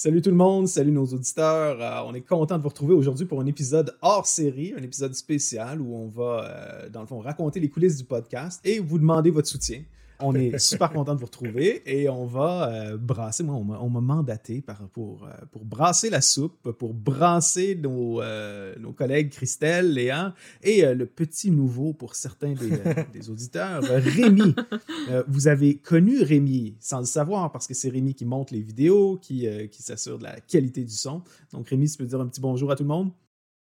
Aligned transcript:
Salut 0.00 0.22
tout 0.22 0.30
le 0.30 0.36
monde, 0.36 0.68
salut 0.68 0.92
nos 0.92 1.06
auditeurs. 1.06 1.82
Euh, 1.82 2.08
on 2.08 2.14
est 2.14 2.20
content 2.20 2.56
de 2.56 2.62
vous 2.62 2.68
retrouver 2.68 2.94
aujourd'hui 2.94 3.26
pour 3.26 3.40
un 3.40 3.46
épisode 3.46 3.98
hors 4.00 4.26
série, 4.26 4.72
un 4.78 4.82
épisode 4.84 5.12
spécial 5.12 5.80
où 5.80 5.92
on 5.92 6.06
va, 6.06 6.44
euh, 6.44 6.88
dans 6.88 7.00
le 7.00 7.08
fond, 7.08 7.18
raconter 7.18 7.58
les 7.58 7.68
coulisses 7.68 7.96
du 7.96 8.04
podcast 8.04 8.60
et 8.64 8.78
vous 8.78 9.00
demander 9.00 9.32
votre 9.32 9.48
soutien. 9.48 9.82
On 10.20 10.34
est 10.34 10.58
super 10.58 10.90
content 10.90 11.14
de 11.14 11.20
vous 11.20 11.26
retrouver 11.26 11.82
et 11.86 12.08
on 12.08 12.26
va 12.26 12.70
euh, 12.70 12.96
brasser. 12.96 13.44
Moi, 13.44 13.54
on 13.54 13.88
m'a 13.88 14.00
mandaté 14.00 14.64
pour, 14.92 15.24
euh, 15.24 15.30
pour 15.52 15.64
brasser 15.64 16.10
la 16.10 16.20
soupe, 16.20 16.72
pour 16.72 16.92
brasser 16.92 17.76
nos, 17.76 18.20
euh, 18.20 18.74
nos 18.80 18.92
collègues 18.92 19.30
Christelle, 19.30 19.92
Léa 19.92 20.34
et 20.62 20.82
le 20.82 21.06
petit 21.06 21.50
nouveau 21.50 21.92
pour 21.92 22.16
certains 22.16 22.52
des, 22.52 22.70
des 23.12 23.30
auditeurs, 23.30 23.82
Rémi. 23.82 24.54
vous 25.28 25.46
avez 25.46 25.76
connu 25.76 26.22
Rémi 26.22 26.76
sans 26.80 26.98
le 26.98 27.06
savoir 27.06 27.52
parce 27.52 27.66
que 27.66 27.74
c'est 27.74 27.88
Rémi 27.88 28.14
qui 28.14 28.24
monte 28.24 28.50
les 28.50 28.62
vidéos, 28.62 29.18
qui, 29.18 29.46
qui 29.70 29.82
s'assure 29.82 30.18
de 30.18 30.24
la 30.24 30.40
qualité 30.40 30.82
du 30.84 30.94
son. 30.94 31.22
Donc, 31.52 31.68
Rémi, 31.68 31.88
tu 31.88 31.96
peux 31.96 32.06
dire 32.06 32.20
un 32.20 32.26
petit 32.26 32.40
bonjour 32.40 32.70
à 32.72 32.76
tout 32.76 32.82
le 32.82 32.88
monde? 32.88 33.12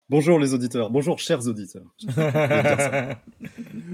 Bonjour 0.09 0.39
les 0.39 0.53
auditeurs, 0.53 0.91
bonjour 0.91 1.19
chers 1.19 1.47
auditeurs. 1.47 1.87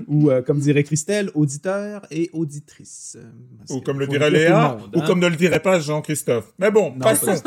ou 0.06 0.30
euh, 0.30 0.42
comme 0.42 0.58
dirait 0.58 0.84
Christelle, 0.84 1.30
auditeurs 1.34 2.06
et 2.10 2.30
auditrices. 2.32 3.16
Ou 3.70 3.80
comme 3.80 4.00
le 4.00 4.06
dirait 4.06 4.30
Léa, 4.30 4.78
ou 4.94 5.00
hein. 5.00 5.04
comme 5.06 5.20
ne 5.20 5.28
le 5.28 5.36
dirait 5.36 5.60
pas 5.60 5.80
Jean-Christophe. 5.80 6.52
Mais 6.58 6.70
bon, 6.70 6.92
non, 6.92 6.98
passons. 7.00 7.34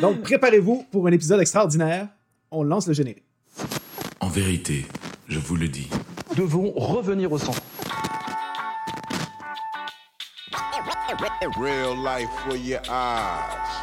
Donc 0.00 0.22
préparez-vous 0.22 0.86
pour 0.90 1.06
un 1.06 1.12
épisode 1.12 1.40
extraordinaire. 1.40 2.08
On 2.50 2.62
lance 2.62 2.86
le 2.86 2.94
générique. 2.94 3.24
En 4.20 4.28
vérité, 4.28 4.86
je 5.28 5.38
vous 5.38 5.56
le 5.56 5.68
dis. 5.68 5.88
Nous 6.30 6.44
devons 6.44 6.70
revenir 6.72 7.32
au 7.32 7.38
centre. 7.38 7.62
Real 11.58 11.96
life 11.96 12.30
for 12.46 12.56
your 12.56 12.80
eyes. 12.88 13.82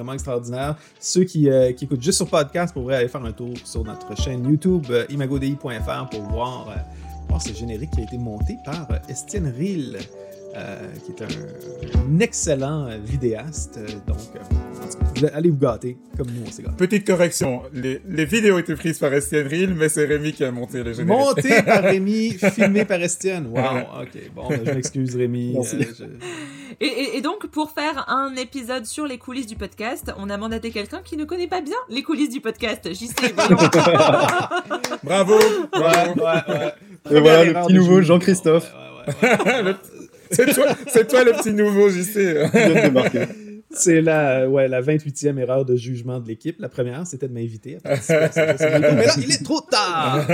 vraiment 0.00 0.14
extraordinaire. 0.14 0.76
Ceux 0.98 1.24
qui, 1.24 1.48
euh, 1.48 1.72
qui, 1.72 1.84
écoutent 1.84 2.02
juste 2.02 2.16
sur 2.16 2.28
podcast 2.28 2.72
pourraient 2.74 2.96
aller 2.96 3.08
faire 3.08 3.24
un 3.24 3.32
tour 3.32 3.54
sur 3.64 3.84
notre 3.84 4.16
chaîne 4.20 4.44
YouTube 4.44 4.86
euh, 4.90 5.04
imagodi.fr 5.10 6.08
pour 6.10 6.22
voir, 6.22 6.74
voir 7.28 7.42
ce 7.42 7.52
générique 7.52 7.90
qui 7.90 8.00
a 8.00 8.04
été 8.04 8.18
monté 8.18 8.56
par 8.64 8.88
Estienne 9.08 9.52
Riel. 9.56 9.98
Euh, 10.56 10.88
qui 11.06 11.12
est 11.12 11.24
un, 11.24 12.18
excellent 12.18 12.88
vidéaste. 13.04 13.78
Donc, 14.08 14.18
euh, 15.22 15.28
allez 15.32 15.48
vous 15.48 15.56
gâter, 15.56 15.96
comme 16.16 16.26
nous, 16.26 16.42
on 16.44 16.50
s'est 16.50 16.62
gâtés. 16.62 16.74
Petite 16.76 17.06
correction, 17.06 17.62
les, 17.72 18.00
les, 18.08 18.24
vidéos 18.24 18.58
étaient 18.58 18.74
prises 18.74 18.98
par 18.98 19.14
Estienne 19.14 19.46
Ril, 19.46 19.74
mais 19.76 19.88
c'est 19.88 20.04
Rémi 20.06 20.32
qui 20.32 20.42
a 20.42 20.50
monté 20.50 20.82
les 20.82 20.94
génériques. 20.94 21.24
Monté 21.24 21.62
par 21.62 21.84
Rémi, 21.84 22.30
filmé 22.54 22.84
par 22.84 23.00
Estienne. 23.00 23.46
Wow, 23.46 24.02
ok, 24.02 24.30
bon, 24.34 24.48
ben, 24.48 24.60
je 24.64 24.70
m'excuse 24.72 25.14
Rémi. 25.14 25.56
Euh, 25.56 26.06
et, 26.80 27.16
et, 27.16 27.20
donc, 27.20 27.46
pour 27.48 27.72
faire 27.72 28.08
un 28.08 28.34
épisode 28.36 28.86
sur 28.86 29.06
les 29.06 29.18
coulisses 29.18 29.46
du 29.46 29.56
podcast, 29.56 30.12
on 30.16 30.30
a 30.30 30.36
mandaté 30.38 30.70
quelqu'un 30.70 31.02
qui 31.04 31.16
ne 31.18 31.24
connaît 31.24 31.46
pas 31.46 31.60
bien 31.60 31.76
les 31.90 32.02
coulisses 32.02 32.30
du 32.30 32.40
podcast. 32.40 32.88
J'y 32.92 33.08
sais, 33.08 33.34
Bravo, 33.34 33.66
bravo. 35.02 35.34
Ouais, 35.74 36.22
ouais, 36.22 36.72
Et 37.10 37.20
voilà 37.20 37.44
le 37.44 37.52
petit 37.52 37.74
nouveau 37.74 38.00
Jean-Christophe. 38.00 38.72
c'est 40.30 40.54
toi, 40.54 40.74
toi, 41.04 41.24
le 41.24 41.32
petit 41.32 41.52
nouveau, 41.52 41.90
JC. 41.90 43.36
C'est 43.72 44.00
la, 44.00 44.48
ouais, 44.48 44.66
la 44.66 44.82
28e 44.82 45.38
erreur 45.38 45.64
de 45.64 45.76
jugement 45.76 46.18
de 46.18 46.26
l'équipe. 46.26 46.56
La 46.58 46.68
première, 46.68 47.06
c'était 47.06 47.28
de 47.28 47.32
m'inviter 47.32 47.78
à 47.84 47.94
Mais 48.80 49.06
là, 49.06 49.14
il 49.16 49.30
est 49.30 49.44
trop 49.44 49.60
tard! 49.60 50.26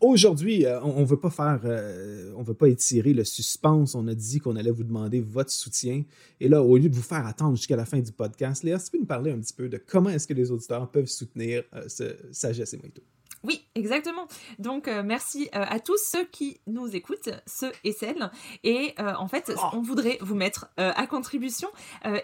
Aujourd'hui, 0.00 0.64
euh, 0.64 0.80
on 0.82 1.00
ne 1.00 1.04
veut 1.04 1.20
pas 1.20 1.28
faire, 1.28 1.60
euh, 1.64 2.32
on 2.34 2.42
veut 2.42 2.54
pas 2.54 2.68
étirer 2.68 3.12
le 3.12 3.22
suspense. 3.22 3.94
On 3.94 4.08
a 4.08 4.14
dit 4.14 4.38
qu'on 4.38 4.56
allait 4.56 4.70
vous 4.70 4.82
demander 4.82 5.20
votre 5.20 5.50
soutien. 5.50 6.04
Et 6.40 6.48
là, 6.48 6.62
au 6.62 6.78
lieu 6.78 6.88
de 6.88 6.94
vous 6.94 7.02
faire 7.02 7.26
attendre 7.26 7.56
jusqu'à 7.56 7.76
la 7.76 7.84
fin 7.84 7.98
du 7.98 8.10
podcast, 8.10 8.62
Léa, 8.62 8.78
tu 8.78 8.90
peux 8.90 8.98
nous 8.98 9.04
parler 9.04 9.30
un 9.30 9.38
petit 9.38 9.52
peu 9.52 9.68
de 9.68 9.76
comment 9.76 10.08
est-ce 10.08 10.26
que 10.26 10.32
les 10.32 10.50
auditeurs 10.50 10.90
peuvent 10.90 11.04
soutenir 11.04 11.64
euh, 11.74 11.84
ce 11.86 12.16
Sagesse 12.32 12.72
et 12.72 12.78
Moito? 12.78 13.02
Oui, 13.42 13.64
exactement. 13.74 14.28
Donc 14.58 14.86
euh, 14.86 15.02
merci 15.02 15.48
euh, 15.54 15.64
à 15.66 15.80
tous 15.80 15.96
ceux 15.96 16.24
qui 16.26 16.60
nous 16.66 16.94
écoutent, 16.94 17.30
ceux 17.46 17.72
et 17.84 17.92
celles. 17.92 18.30
Et 18.64 18.94
euh, 18.98 19.14
en 19.14 19.28
fait, 19.28 19.50
oh. 19.56 19.60
on 19.72 19.80
voudrait 19.80 20.18
vous 20.20 20.34
mettre 20.34 20.68
à 20.76 21.06
contribution 21.06 21.68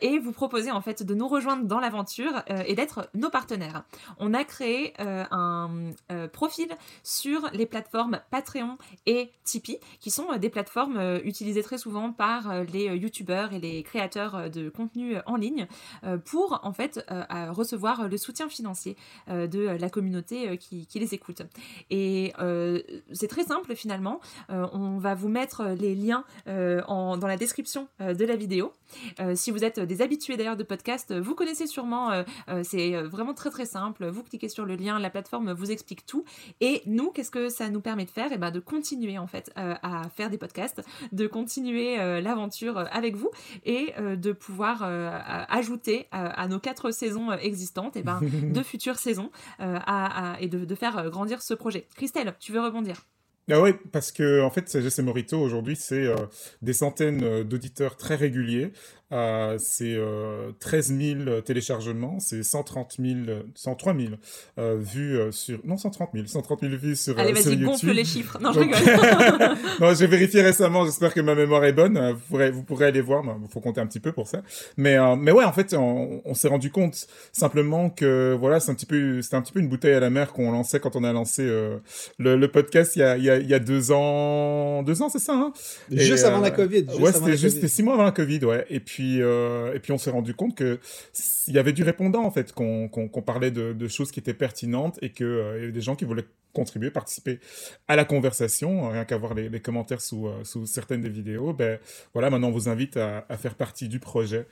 et 0.00 0.19
vous 0.19 0.32
proposer 0.32 0.71
en 0.71 0.81
fait 0.81 1.03
de 1.03 1.15
nous 1.15 1.28
rejoindre 1.28 1.65
dans 1.65 1.81
l'aventure 1.81 2.43
et 2.66 2.75
d'être 2.75 3.09
nos 3.15 3.31
partenaires. 3.31 3.84
On 4.19 4.34
a 4.34 4.44
créé 4.44 4.94
un 4.99 5.71
profil 6.32 6.69
sur 7.03 7.49
les 7.53 7.66
plateformes 7.66 8.21
Patreon 8.31 8.78
et 9.06 9.31
Tipeee, 9.44 9.78
qui 10.00 10.10
sont 10.10 10.37
des 10.37 10.49
plateformes 10.49 11.21
utilisées 11.25 11.62
très 11.62 11.78
souvent 11.78 12.12
par 12.12 12.65
les 12.65 12.97
youtubeurs 12.97 13.53
et 13.53 13.60
les 13.60 13.82
créateurs 13.82 14.50
de 14.50 14.69
contenu 14.69 15.16
en 15.26 15.37
ligne 15.37 15.66
pour 16.25 16.60
en 16.62 16.72
fait 16.72 17.05
recevoir 17.50 18.09
le 18.09 18.16
soutien 18.16 18.49
financier 18.49 18.97
de 19.28 19.76
la 19.78 19.91
communauté 19.91 20.56
qui, 20.59 20.87
qui 20.87 20.99
les 20.99 21.06
écoute. 21.15 21.43
Et 21.91 22.33
euh, 22.39 22.81
c'est 23.12 23.28
très 23.28 23.44
simple 23.44 23.75
finalement. 23.75 24.21
Euh, 24.50 24.67
on 24.72 24.99
va 24.99 25.15
vous 25.15 25.28
mettre 25.28 25.75
les 25.78 25.94
liens 25.94 26.25
euh, 26.49 26.83
en, 26.87 27.17
dans 27.17 27.27
la 27.27 27.37
description 27.37 27.89
de 28.00 28.25
la 28.25 28.37
vidéo. 28.37 28.72
si 29.34 29.50
vous 29.50 29.65
êtes 29.65 29.81
des 29.81 30.03
habitués 30.03 30.37
d'ailleurs 30.37 30.56
de 30.56 30.62
podcast, 30.62 31.15
vous 31.15 31.34
connaissez 31.34 31.67
sûrement. 31.67 32.25
c'est 32.62 33.03
vraiment 33.03 33.34
très 33.34 33.50
très 33.50 33.67
simple. 33.67 34.06
Vous 34.06 34.22
cliquez 34.22 34.49
sur 34.49 34.65
le 34.65 34.77
lien, 34.77 34.99
la 34.99 35.11
plateforme 35.11 35.53
vous 35.53 35.71
explique 35.71 36.06
tout. 36.06 36.25
Et 36.61 36.83
nous, 36.87 37.11
qu'est-ce 37.11 37.31
que 37.31 37.49
ça 37.49 37.69
nous 37.69 37.81
permet 37.81 38.05
de 38.05 38.11
faire? 38.11 38.31
Et 38.31 38.37
eh 38.37 38.38
ben 38.38 38.50
de 38.50 38.61
continuer 38.61 39.19
en 39.19 39.27
fait 39.27 39.53
à 39.56 40.09
faire 40.15 40.31
des 40.31 40.38
podcasts, 40.38 40.83
de 41.12 41.27
continuer 41.27 41.97
l'aventure 42.21 42.78
avec 42.91 43.17
vous 43.17 43.31
et 43.65 43.93
de 43.99 44.33
pouvoir 44.33 44.83
ajouter 44.83 46.06
à 46.11 46.49
nos 46.49 46.59
quatre 46.59 46.91
saisons 46.91 47.33
existantes 47.33 47.97
et 47.97 48.00
eh 48.00 48.03
ben, 48.03 48.21
de 48.23 48.62
futures 48.62 48.99
saisons 48.99 49.31
à, 49.59 50.37
et 50.41 50.49
de, 50.49 50.65
de 50.65 50.75
faire 50.75 50.95
euh, 50.98 51.10
grandir 51.10 51.42
ce 51.42 51.54
projet. 51.54 51.86
Christelle, 51.96 52.34
tu 52.40 52.52
veux 52.52 52.60
rebondir? 52.60 53.06
Ah 53.48 53.60
oui, 53.60 53.70
parce 53.92 54.10
que 54.10 54.42
en 54.42 54.50
fait, 54.50 54.68
CGC 54.68 55.02
Morito 55.02 55.38
aujourd'hui, 55.40 55.76
c'est 55.76 56.04
euh, 56.04 56.16
des 56.62 56.72
centaines 56.72 57.22
euh, 57.22 57.44
d'auditeurs 57.44 57.96
très 57.96 58.16
réguliers 58.16 58.72
euh, 59.12 59.56
c'est 59.59 59.94
euh, 59.94 60.50
13 60.59 60.94
000 61.27 61.41
téléchargements, 61.43 62.19
c'est 62.19 62.43
130 62.43 62.97
000, 63.00 63.17
103 63.55 63.94
000 63.94 64.09
euh, 64.59 64.77
vues 64.81 65.17
euh, 65.17 65.31
sur... 65.31 65.61
Non, 65.65 65.77
130 65.77 66.11
000, 66.12 66.27
130 66.27 66.61
000 66.62 66.72
vues 66.75 66.97
sur, 66.97 67.19
Allez, 67.19 67.33
vas-y, 67.33 67.56
gonfle 67.56 67.93
les 67.93 68.05
chiffres. 68.05 68.39
Non, 68.41 68.53
je 68.53 68.61
rigole. 68.61 68.78
non, 69.81 69.94
j'ai 69.94 70.09
vérifié 70.09 70.43
récemment, 70.43 70.84
j'espère 70.84 71.15
que 71.15 71.21
ma 71.21 71.37
mémoire 71.37 71.65
est 71.65 71.72
bonne. 71.72 72.12
Vous 72.12 72.21
pourrez, 72.28 72.50
vous 72.50 72.65
pourrez 72.65 72.87
aller 72.87 73.00
voir, 73.00 73.22
il 73.25 73.49
faut 73.49 73.61
compter 73.61 73.81
un 73.81 73.87
petit 73.87 74.00
peu 74.00 74.11
pour 74.11 74.27
ça. 74.27 74.43
Mais, 74.77 74.97
mais 75.17 75.31
ouais, 75.31 75.44
en 75.44 75.53
fait, 75.53 75.75
on, 75.75 76.23
on 76.25 76.34
s'est 76.34 76.49
rendu 76.49 76.71
compte 76.71 77.06
simplement 77.33 77.91
que 77.91 78.37
voilà, 78.38 78.59
c'est 78.59 78.73
un 78.73 78.75
petit 78.75 78.87
peu, 78.87 79.23
c'était 79.23 79.37
un 79.37 79.43
petit 79.43 79.53
peu 79.53 79.61
une 79.61 79.69
bouteille 79.69 79.94
à 79.94 80.00
la 80.00 80.11
mer 80.11 80.33
qu'on 80.33 80.50
lançait 80.50 80.81
quand 80.81 80.97
on 80.97 81.05
a 81.05 81.12
lancé 81.12 81.44
le, 81.44 82.37
le, 82.37 82.49
podcast 82.49 82.97
il 82.97 83.00
y, 83.00 83.03
a, 83.03 83.17
il, 83.17 83.25
y 83.25 83.31
a, 83.31 83.38
il 83.38 83.49
y 83.49 83.55
a 83.55 83.59
deux 83.59 83.93
ans. 83.93 84.83
Deux 84.83 85.03
ans, 85.03 85.09
c'est 85.09 85.21
ça, 85.21 85.35
hein? 85.35 85.52
Juste 85.91 86.25
avant 86.25 86.41
la 86.41 86.50
Covid. 86.50 86.87
Juste 86.88 87.00
ouais, 87.00 87.12
c'était 87.12 87.37
juste 87.37 87.67
six 87.69 87.82
mois 87.82 87.94
avant 87.94 88.05
la 88.05 88.12
Covid, 88.12 88.44
ouais. 88.44 88.67
Et 88.70 88.81
puis, 88.81 88.95
euh, 89.02 89.75
et 89.75 89.81
puis 89.81 89.93
on 89.93 89.98
s'est 89.98 90.10
rendu 90.10 90.34
compte 90.34 90.56
que 90.56 90.78
il 91.46 91.54
y 91.54 91.58
avait 91.58 91.72
du 91.72 91.82
répondant 91.82 92.25
en 92.25 92.31
fait, 92.31 92.52
qu'on 92.52 92.88
parlait 93.25 93.50
de, 93.50 93.88
choses 93.88 94.10
qui 94.10 94.20
étaient 94.20 94.34
pertinentes 94.34 94.98
et 95.02 95.10
qu'il 95.10 95.26
euh, 95.26 95.60
y 95.60 95.62
avait 95.64 95.72
des 95.72 95.81
gens 95.81 95.96
qui 95.96 96.04
voulaient 96.04 96.26
contribuer, 96.52 96.90
participer 96.90 97.38
à 97.87 97.96
la 97.96 98.04
conversation, 98.04 98.88
rien 98.90 99.04
qu'à 99.04 99.19
voir 99.19 99.34
les, 99.34 99.60
commentaires 99.60 100.00
sous, 100.00 100.26
euh, 100.26 100.43
sous 100.44 100.66
certaines 100.66 101.02
des 101.02 101.10
vidéos. 101.10 101.52
Ben 101.52 101.78
voilà, 102.14 102.31
maintenant 102.31 102.48
on 102.48 102.52
vous 102.52 102.69
invite 102.69 102.96
à, 102.96 103.25
faire 103.37 103.54
partie 103.54 103.88
du 103.88 104.00
projet 104.00 104.46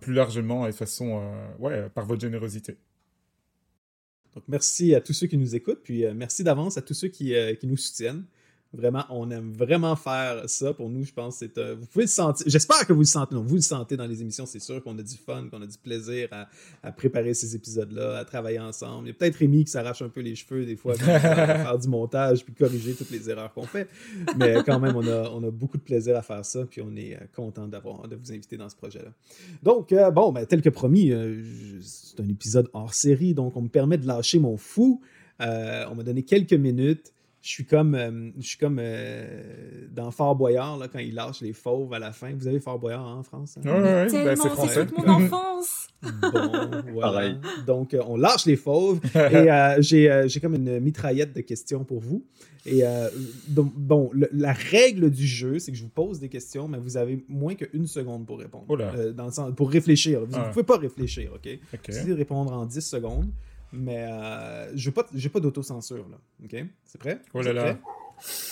plus 0.00 0.14
largement 0.14 0.66
et 0.66 0.70
de 0.70 0.76
façon, 0.76 1.22
ouais, 1.58 1.88
par 1.90 2.06
votre 2.06 2.20
générosité. 2.20 2.76
Donc 4.34 4.44
merci 4.48 4.94
à 4.94 5.00
tous 5.00 5.12
ceux 5.12 5.26
qui 5.26 5.36
nous 5.36 5.54
écoutent, 5.54 5.82
puis 5.82 6.04
merci 6.14 6.44
d'avance 6.44 6.78
à 6.78 6.82
tous 6.82 6.94
ceux 6.94 7.08
qui 7.08 7.34
nous 7.64 7.76
soutiennent. 7.76 8.24
Vraiment, 8.72 9.04
on 9.10 9.28
aime 9.32 9.52
vraiment 9.52 9.96
faire 9.96 10.48
ça. 10.48 10.72
Pour 10.72 10.90
nous, 10.90 11.04
je 11.04 11.12
pense, 11.12 11.38
c'est. 11.38 11.58
Euh, 11.58 11.74
vous 11.74 11.86
pouvez 11.86 12.04
le 12.04 12.10
sentir. 12.10 12.46
J'espère 12.48 12.86
que 12.86 12.92
vous 12.92 13.00
le 13.00 13.06
sentez. 13.06 13.34
Non, 13.34 13.42
vous 13.42 13.56
le 13.56 13.62
sentez 13.62 13.96
dans 13.96 14.06
les 14.06 14.22
émissions. 14.22 14.46
C'est 14.46 14.60
sûr 14.60 14.80
qu'on 14.80 14.96
a 14.96 15.02
du 15.02 15.16
fun, 15.16 15.48
qu'on 15.50 15.60
a 15.60 15.66
du 15.66 15.76
plaisir 15.76 16.28
à, 16.82 16.92
préparer 16.92 17.34
ces 17.34 17.56
épisodes-là, 17.56 18.18
à 18.18 18.24
travailler 18.24 18.60
ensemble. 18.60 19.08
Il 19.08 19.10
y 19.10 19.10
a 19.10 19.14
peut-être 19.14 19.34
Rémi 19.34 19.64
qui 19.64 19.72
s'arrache 19.72 20.02
un 20.02 20.08
peu 20.08 20.20
les 20.20 20.36
cheveux 20.36 20.64
des 20.66 20.76
fois, 20.76 20.94
pour 20.94 21.04
faire 21.04 21.78
du 21.78 21.88
montage, 21.88 22.44
puis 22.44 22.54
corriger 22.54 22.94
toutes 22.94 23.10
les 23.10 23.28
erreurs 23.28 23.52
qu'on 23.52 23.64
fait. 23.64 23.88
Mais 24.38 24.62
quand 24.64 24.78
même, 24.78 24.94
on 24.94 25.42
a, 25.44 25.50
beaucoup 25.50 25.78
de 25.78 25.82
plaisir 25.82 26.16
à 26.16 26.22
faire 26.22 26.44
ça, 26.44 26.64
puis 26.64 26.80
on 26.80 26.94
est 26.94 27.16
euh, 27.16 27.24
content 27.34 27.66
de 27.66 27.76
vous 27.76 28.32
inviter 28.32 28.56
dans 28.56 28.68
ce 28.68 28.76
projet-là. 28.76 29.10
Donc, 29.64 29.92
euh, 29.92 30.12
bon, 30.12 30.30
ben, 30.30 30.46
tel 30.46 30.62
que 30.62 30.70
promis, 30.70 31.12
c'est 31.82 32.20
un 32.20 32.28
épisode 32.28 32.68
hors 32.72 32.94
série, 32.94 33.34
donc 33.34 33.56
on 33.56 33.62
me 33.62 33.68
permet 33.68 33.98
de 33.98 34.06
lâcher 34.06 34.38
mon 34.38 34.56
fou. 34.56 35.00
on 35.40 35.44
m'a 35.96 36.02
donné 36.04 36.22
quelques 36.22 36.52
minutes 36.52 37.12
je 37.42 37.48
suis 37.48 37.64
comme, 37.64 37.94
euh, 37.94 38.30
je 38.38 38.46
suis 38.46 38.58
comme 38.58 38.78
euh, 38.78 39.86
dans 39.90 40.10
Fort 40.10 40.36
Boyard, 40.36 40.76
là, 40.76 40.88
quand 40.88 40.98
il 40.98 41.14
lâche 41.14 41.40
les 41.40 41.54
fauves 41.54 41.92
à 41.94 41.98
la 41.98 42.12
fin. 42.12 42.32
Vous 42.34 42.46
avez 42.46 42.60
Fort 42.60 42.78
Boyard 42.78 43.06
hein, 43.06 43.16
en 43.20 43.22
France? 43.22 43.56
Hein? 43.56 43.62
Oui, 43.64 43.72
oui, 43.72 44.24
ben, 44.24 44.36
c'est 44.36 44.48
français. 44.50 44.86
toute 44.86 44.98
mon 44.98 45.08
enfance! 45.08 45.88
bon, 46.02 46.82
voilà. 46.92 47.34
Donc, 47.66 47.94
euh, 47.94 48.02
on 48.06 48.16
lâche 48.16 48.44
les 48.44 48.56
fauves. 48.56 49.00
et 49.14 49.76
j'ai 49.80 50.40
comme 50.40 50.54
une 50.54 50.80
mitraillette 50.80 51.34
de 51.34 51.40
questions 51.40 51.82
pour 51.82 52.00
vous. 52.00 52.26
Et 52.66 52.82
donc, 53.48 53.72
bon, 53.74 54.10
la 54.32 54.52
règle 54.52 55.10
du 55.10 55.26
jeu, 55.26 55.58
c'est 55.58 55.72
que 55.72 55.78
je 55.78 55.82
vous 55.82 55.88
pose 55.88 56.20
des 56.20 56.28
questions, 56.28 56.68
mais 56.68 56.76
vous 56.76 56.98
avez 56.98 57.24
moins 57.26 57.54
qu'une 57.54 57.86
seconde 57.86 58.26
pour 58.26 58.38
répondre. 58.38 58.66
dans 59.14 59.24
le 59.24 59.32
sens, 59.32 59.54
pour 59.56 59.70
réfléchir. 59.70 60.20
Vous 60.26 60.36
ne 60.36 60.42
ah. 60.42 60.50
pouvez 60.52 60.64
pas 60.64 60.76
réfléchir, 60.76 61.32
OK? 61.34 61.48
Vous 61.72 62.00
pouvez 62.00 62.12
répondre 62.12 62.52
en 62.52 62.66
10 62.66 62.80
secondes. 62.80 63.30
Mais 63.72 64.04
euh, 64.04 64.76
je 64.76 64.88
n'ai 64.88 64.94
pas, 64.94 65.04
pas 65.04 65.40
d'autocensure, 65.40 66.08
là. 66.08 66.18
OK? 66.44 66.64
C'est 66.84 66.98
prêt? 66.98 67.20
Oh 67.34 67.42
là 67.42 67.52
là. 67.52 67.76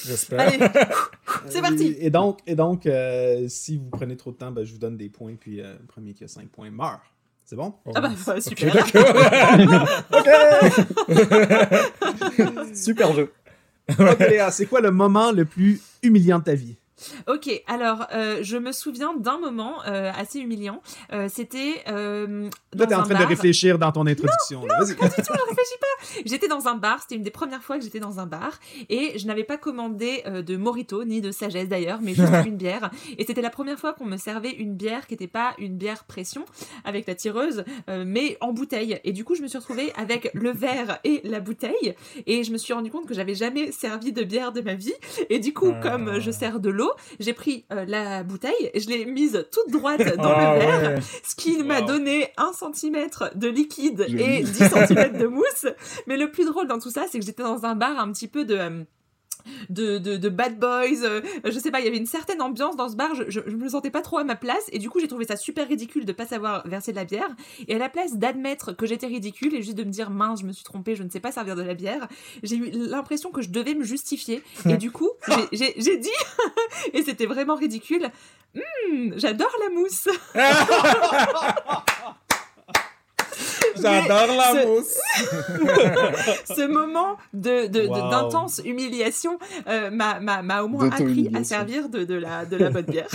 J'espère. 0.06 0.50
c'est 1.48 1.60
parti. 1.60 1.96
Et 1.98 2.10
donc, 2.10 2.38
et 2.46 2.54
donc 2.54 2.86
euh, 2.86 3.46
si 3.48 3.76
vous 3.76 3.90
prenez 3.90 4.16
trop 4.16 4.30
de 4.30 4.36
temps, 4.36 4.50
ben, 4.50 4.64
je 4.64 4.72
vous 4.72 4.78
donne 4.78 4.96
des 4.96 5.08
points, 5.08 5.34
puis 5.38 5.60
euh, 5.60 5.74
le 5.78 5.86
premier 5.86 6.14
qui 6.14 6.24
a 6.24 6.28
5 6.28 6.48
points 6.48 6.70
meurt. 6.70 7.02
C'est 7.44 7.56
bon? 7.56 7.74
Ah 7.94 8.00
bah, 8.00 8.10
super. 8.40 8.76
OK, 10.12 10.28
super 12.74 13.14
jeu. 13.14 13.32
Ok, 13.98 14.18
Léa, 14.18 14.50
c'est 14.50 14.66
quoi 14.66 14.82
le 14.82 14.90
moment 14.90 15.32
le 15.32 15.46
plus 15.46 15.80
humiliant 16.02 16.40
de 16.40 16.44
ta 16.44 16.54
vie? 16.54 16.76
Ok, 17.26 17.50
alors 17.66 18.06
euh, 18.12 18.38
je 18.42 18.56
me 18.56 18.72
souviens 18.72 19.14
d'un 19.14 19.38
moment 19.38 19.84
euh, 19.86 20.10
assez 20.16 20.40
humiliant. 20.40 20.82
Euh, 21.12 21.28
c'était. 21.28 21.82
Euh, 21.88 22.48
Là, 22.74 22.86
t'es 22.86 22.94
en 22.94 23.02
train 23.02 23.18
de 23.18 23.24
réfléchir 23.24 23.78
dans 23.78 23.92
ton 23.92 24.06
introduction. 24.06 24.60
Non, 24.60 24.66
non 24.66 24.94
pas 24.94 25.08
du 25.08 25.14
tout, 25.14 25.32
réfléchis 25.48 25.78
pas. 25.80 26.20
J'étais 26.26 26.48
dans 26.48 26.68
un 26.68 26.74
bar, 26.74 27.00
c'était 27.02 27.14
une 27.16 27.22
des 27.22 27.30
premières 27.30 27.62
fois 27.62 27.78
que 27.78 27.84
j'étais 27.84 28.00
dans 28.00 28.20
un 28.20 28.26
bar, 28.26 28.58
et 28.88 29.18
je 29.18 29.26
n'avais 29.26 29.44
pas 29.44 29.56
commandé 29.56 30.22
de 30.26 30.56
Morito, 30.56 31.04
ni 31.04 31.20
de 31.20 31.30
Sagesse 31.30 31.68
d'ailleurs, 31.68 32.00
mais 32.02 32.14
juste 32.14 32.32
une 32.46 32.56
bière. 32.56 32.90
Et 33.16 33.24
c'était 33.24 33.42
la 33.42 33.50
première 33.50 33.78
fois 33.78 33.94
qu'on 33.94 34.04
me 34.04 34.16
servait 34.16 34.50
une 34.50 34.74
bière 34.74 35.06
qui 35.06 35.14
n'était 35.14 35.26
pas 35.26 35.54
une 35.58 35.76
bière 35.76 36.04
pression 36.04 36.44
avec 36.84 37.06
la 37.06 37.14
tireuse, 37.14 37.64
mais 37.88 38.36
en 38.40 38.52
bouteille. 38.52 39.00
Et 39.04 39.12
du 39.12 39.24
coup, 39.24 39.34
je 39.34 39.42
me 39.42 39.48
suis 39.48 39.58
retrouvée 39.58 39.92
avec 39.96 40.30
le 40.34 40.50
verre 40.50 40.98
et 41.04 41.20
la 41.24 41.40
bouteille, 41.40 41.94
et 42.26 42.44
je 42.44 42.52
me 42.52 42.58
suis 42.58 42.72
rendu 42.72 42.90
compte 42.90 43.06
que 43.06 43.14
j'avais 43.14 43.34
jamais 43.34 43.72
servi 43.72 44.12
de 44.12 44.22
bière 44.24 44.52
de 44.52 44.60
ma 44.60 44.74
vie. 44.74 44.94
Et 45.30 45.38
du 45.38 45.52
coup, 45.52 45.72
comme 45.82 46.20
je 46.20 46.30
sers 46.30 46.60
de 46.60 46.70
l'eau, 46.70 46.87
j'ai 47.20 47.32
pris 47.32 47.64
euh, 47.72 47.84
la 47.86 48.22
bouteille, 48.22 48.70
je 48.74 48.88
l'ai 48.88 49.04
mise 49.04 49.46
toute 49.52 49.70
droite 49.72 50.16
dans 50.16 50.30
le 50.30 50.44
ah 50.44 50.58
verre, 50.58 51.02
ce 51.26 51.34
qui 51.34 51.62
m'a 51.62 51.80
donné 51.80 52.28
un 52.36 52.52
centimètre 52.52 53.30
de 53.36 53.48
liquide 53.48 54.06
et 54.08 54.42
10 54.42 54.52
cm 54.52 55.18
de 55.18 55.26
mousse. 55.26 55.66
Mais 56.06 56.16
le 56.16 56.30
plus 56.30 56.44
drôle 56.44 56.68
dans 56.68 56.78
tout 56.78 56.90
ça, 56.90 57.06
c'est 57.10 57.18
que 57.18 57.24
j'étais 57.24 57.42
dans 57.42 57.64
un 57.64 57.74
bar 57.74 57.98
un 57.98 58.12
petit 58.12 58.28
peu 58.28 58.44
de... 58.44 58.56
Euh, 58.56 58.84
de, 59.70 59.98
de, 59.98 60.28
bad 60.28 60.58
boys. 60.58 61.02
Euh, 61.02 61.20
je 61.44 61.58
sais 61.58 61.70
pas, 61.70 61.80
il 61.80 61.84
y 61.84 61.88
avait 61.88 61.96
une 61.96 62.06
certaine 62.06 62.42
ambiance 62.42 62.76
dans 62.76 62.88
ce 62.88 62.96
bar. 62.96 63.14
Je, 63.14 63.24
je, 63.28 63.40
me 63.40 63.68
sentais 63.68 63.90
pas 63.90 64.02
trop 64.02 64.18
à 64.18 64.24
ma 64.24 64.36
place. 64.36 64.64
Et 64.72 64.78
du 64.78 64.90
coup, 64.90 65.00
j'ai 65.00 65.08
trouvé 65.08 65.24
ça 65.24 65.36
super 65.36 65.66
ridicule 65.66 66.04
de 66.04 66.12
pas 66.12 66.26
savoir 66.26 66.66
verser 66.66 66.92
de 66.92 66.96
la 66.96 67.04
bière. 67.04 67.28
Et 67.66 67.74
à 67.74 67.78
la 67.78 67.88
place 67.88 68.16
d'admettre 68.16 68.72
que 68.72 68.86
j'étais 68.86 69.06
ridicule 69.06 69.54
et 69.54 69.62
juste 69.62 69.76
de 69.76 69.84
me 69.84 69.90
dire 69.90 70.10
mince, 70.10 70.40
je 70.40 70.46
me 70.46 70.52
suis 70.52 70.64
trompée, 70.64 70.94
je 70.94 71.02
ne 71.02 71.10
sais 71.10 71.20
pas 71.20 71.32
servir 71.32 71.56
de 71.56 71.62
la 71.62 71.74
bière, 71.74 72.08
j'ai 72.42 72.56
eu 72.56 72.70
l'impression 72.70 73.30
que 73.30 73.42
je 73.42 73.50
devais 73.50 73.74
me 73.74 73.84
justifier. 73.84 74.42
Et 74.68 74.76
du 74.76 74.90
coup, 74.90 75.10
j'ai 75.52 75.96
dit, 75.96 76.08
et 76.92 77.02
c'était 77.02 77.26
vraiment 77.26 77.54
ridicule, 77.54 78.10
hum, 78.56 79.12
j'adore 79.16 79.54
la 79.64 79.74
mousse. 79.74 80.08
J'adore 83.82 84.36
la 84.36 84.66
mousse. 84.66 84.98
ce 86.46 86.66
moment 86.66 87.16
de, 87.32 87.66
d'intense 87.66 88.60
humiliation 88.64 89.38
euh, 89.68 89.90
m'a, 89.90 90.62
au 90.62 90.68
moins 90.68 90.90
appris 90.90 91.30
à 91.34 91.44
servir 91.44 91.88
de, 91.88 92.04
de, 92.04 92.14
la, 92.14 92.44
de 92.44 92.56
la 92.56 92.70
bonne 92.70 92.86
bière. 92.86 93.08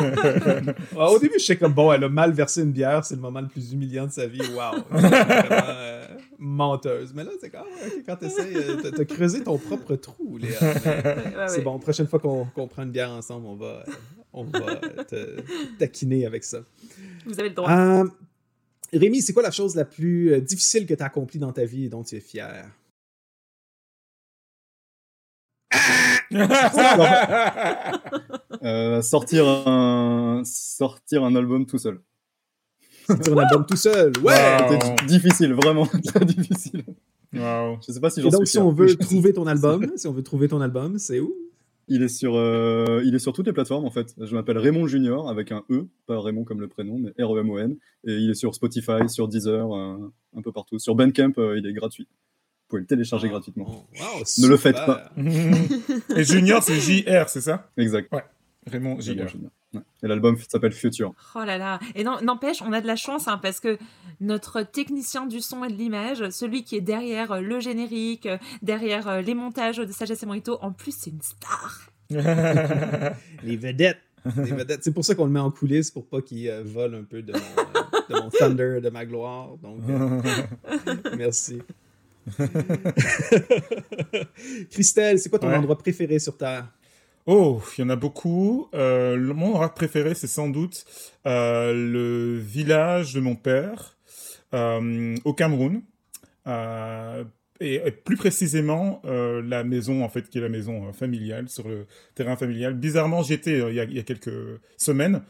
au 0.96 1.18
début, 1.18 1.38
je 1.38 1.44
sais 1.44 1.56
comme 1.56 1.72
bon, 1.72 1.92
elle 1.92 2.04
a 2.04 2.08
mal 2.08 2.32
versé 2.32 2.62
une 2.62 2.72
bière, 2.72 3.04
c'est 3.04 3.14
le 3.14 3.20
moment 3.20 3.40
le 3.40 3.48
plus 3.48 3.72
humiliant 3.72 4.06
de 4.06 4.12
sa 4.12 4.26
vie. 4.26 4.40
Waouh! 4.54 4.82
Euh, 4.92 6.06
menteuse. 6.38 7.12
Mais 7.14 7.24
là, 7.24 7.30
c'est 7.40 7.50
quand, 7.50 7.64
quand 8.06 8.16
tu 8.16 8.26
essaies, 8.26 8.54
euh, 8.54 8.90
t'as 8.90 9.04
creusé 9.04 9.42
ton 9.42 9.58
propre 9.58 9.96
trou, 9.96 10.38
Léa. 10.38 10.58
c'est 11.48 11.62
bon, 11.62 11.78
prochaine 11.78 12.06
fois 12.06 12.18
qu'on, 12.18 12.44
qu'on 12.46 12.68
prend 12.68 12.82
une 12.82 12.90
bière 12.90 13.10
ensemble, 13.10 13.46
on 13.46 13.56
va, 13.56 13.84
on 14.32 14.44
va 14.44 14.76
te 15.04 15.40
taquiner 15.78 16.26
avec 16.26 16.44
ça. 16.44 16.60
Vous 17.26 17.38
avez 17.38 17.48
le 17.48 17.54
droit. 17.54 18.04
Rémi, 18.92 19.20
c'est 19.20 19.32
quoi 19.32 19.42
la 19.42 19.50
chose 19.50 19.74
la 19.74 19.84
plus 19.84 20.32
euh, 20.32 20.40
difficile 20.40 20.86
que 20.86 20.94
tu 20.94 21.02
as 21.02 21.06
accomplie 21.06 21.38
dans 21.38 21.52
ta 21.52 21.64
vie 21.64 21.84
et 21.84 21.88
dont 21.88 22.02
tu 22.02 22.16
es 22.16 22.20
fier? 22.20 22.70
Euh, 28.62 29.00
sortir, 29.02 29.46
un... 29.46 30.42
sortir 30.44 31.22
un 31.22 31.36
album 31.36 31.64
tout 31.64 31.78
seul. 31.78 32.00
Sortir 33.06 33.38
un 33.38 33.42
album 33.42 33.64
tout 33.66 33.76
seul, 33.76 34.12
ouais! 34.22 34.56
C'était 34.68 35.06
difficile, 35.06 35.54
vraiment 35.54 35.86
très 36.04 36.24
difficile. 36.24 36.84
Wow. 37.32 37.78
Je 37.86 37.92
sais 37.92 38.00
pas 38.00 38.10
si 38.10 38.20
j'en 38.20 38.30
suis 38.30 38.38
donc, 38.38 38.48
si 38.48 38.58
on 38.58 38.72
veut 38.72 38.96
trouver 38.96 39.32
ton 39.32 39.46
album, 39.46 39.92
si 39.96 40.08
on 40.08 40.12
veut 40.12 40.24
trouver 40.24 40.48
ton 40.48 40.60
album, 40.60 40.98
c'est 40.98 41.20
où? 41.20 41.34
Il 41.88 42.02
est, 42.02 42.08
sur, 42.08 42.36
euh, 42.36 43.02
il 43.04 43.14
est 43.14 43.18
sur 43.18 43.32
toutes 43.32 43.46
les 43.46 43.52
plateformes 43.52 43.84
en 43.84 43.90
fait. 43.90 44.14
Je 44.20 44.34
m'appelle 44.34 44.58
Raymond 44.58 44.86
Junior 44.86 45.28
avec 45.28 45.52
un 45.52 45.64
E, 45.70 45.86
pas 46.06 46.20
Raymond 46.20 46.44
comme 46.44 46.60
le 46.60 46.68
prénom, 46.68 46.98
mais 46.98 47.10
R-E-M-O-N. 47.22 47.76
Et 48.06 48.12
il 48.12 48.30
est 48.30 48.34
sur 48.34 48.54
Spotify, 48.54 49.08
sur 49.08 49.28
Deezer, 49.28 49.72
euh, 49.72 50.12
un 50.36 50.42
peu 50.42 50.52
partout. 50.52 50.78
Sur 50.78 50.94
Bandcamp, 50.94 51.32
euh, 51.38 51.58
il 51.58 51.66
est 51.66 51.72
gratuit. 51.72 52.04
Vous 52.04 52.68
pouvez 52.68 52.80
le 52.80 52.86
télécharger 52.86 53.28
ah, 53.28 53.30
gratuitement. 53.30 53.88
ne 54.38 54.46
le 54.46 54.56
faites 54.56 54.76
pas. 54.76 55.10
Et 56.16 56.24
Junior, 56.24 56.62
c'est 56.62 56.78
J-R, 56.78 57.28
c'est 57.28 57.40
ça? 57.40 57.70
Exact. 57.78 58.12
Ouais. 58.12 58.24
Raymond 58.68 59.00
Junior. 59.00 59.28
Et 60.02 60.08
l'album 60.08 60.36
s'appelle 60.48 60.72
Future. 60.72 61.12
Oh 61.34 61.44
là 61.44 61.58
là. 61.58 61.78
Et 61.94 62.04
n'empêche, 62.04 62.62
on 62.62 62.72
a 62.72 62.80
de 62.80 62.86
la 62.86 62.96
chance 62.96 63.28
hein, 63.28 63.38
parce 63.42 63.60
que 63.60 63.78
notre 64.20 64.62
technicien 64.62 65.26
du 65.26 65.40
son 65.40 65.64
et 65.64 65.68
de 65.68 65.74
l'image, 65.74 66.30
celui 66.30 66.64
qui 66.64 66.76
est 66.76 66.80
derrière 66.80 67.40
le 67.40 67.60
générique, 67.60 68.28
derrière 68.62 69.20
les 69.20 69.34
montages 69.34 69.76
de 69.76 69.92
Sagesse 69.92 70.22
et 70.22 70.26
Morito, 70.26 70.58
en 70.62 70.72
plus, 70.72 70.94
c'est 70.96 71.10
une 71.10 71.22
star. 71.22 71.90
les 72.10 73.56
vedettes. 73.56 73.98
Les 74.36 74.52
vedettes. 74.52 74.82
C'est 74.82 74.92
pour 74.92 75.04
ça 75.04 75.14
qu'on 75.14 75.26
le 75.26 75.30
met 75.30 75.40
en 75.40 75.50
coulisses 75.50 75.90
pour 75.90 76.06
pas 76.06 76.22
qu'il 76.22 76.48
euh, 76.48 76.62
vole 76.64 76.94
un 76.94 77.04
peu 77.04 77.22
de 77.22 77.32
mon, 78.10 78.30
thunder, 78.30 78.80
de 78.82 78.88
ma 78.90 79.04
gloire. 79.04 79.56
Donc, 79.62 79.80
euh, 79.88 80.22
merci. 81.16 81.60
Christelle, 84.70 85.18
c'est 85.18 85.30
quoi 85.30 85.38
ton 85.38 85.52
endroit 85.52 85.78
préféré 85.78 86.18
sur 86.18 86.36
Terre? 86.36 86.66
Oh, 87.30 87.60
il 87.76 87.82
y 87.82 87.84
en 87.84 87.90
a 87.90 87.96
beaucoup. 87.96 88.68
Euh, 88.72 89.18
mon 89.34 89.48
endroit 89.48 89.74
préféré, 89.74 90.14
c'est 90.14 90.26
sans 90.26 90.48
doute 90.48 90.86
euh, 91.26 91.74
le 91.74 92.38
village 92.38 93.12
de 93.12 93.20
mon 93.20 93.36
père 93.36 93.98
euh, 94.54 95.14
au 95.26 95.34
Cameroun. 95.34 95.82
Et, 97.60 97.90
plus 97.90 98.16
précisément 98.16 99.02
la 99.04 99.62
maison 99.62 100.02
en 100.04 100.08
fait 100.08 100.30
qui 100.30 100.38
est 100.38 100.40
la 100.40 100.48
maison 100.48 100.90
familiale 100.94 101.50
sur 101.50 101.68
le 101.68 101.86
terrain 102.14 102.36
familial. 102.36 102.72
Bizarrement, 102.72 103.22
j'y 103.22 103.34
étais 103.34 103.58
il, 103.58 103.74
y 103.74 103.98
a 103.98 104.02
quelques 104.04 104.58
semaines 104.78 105.20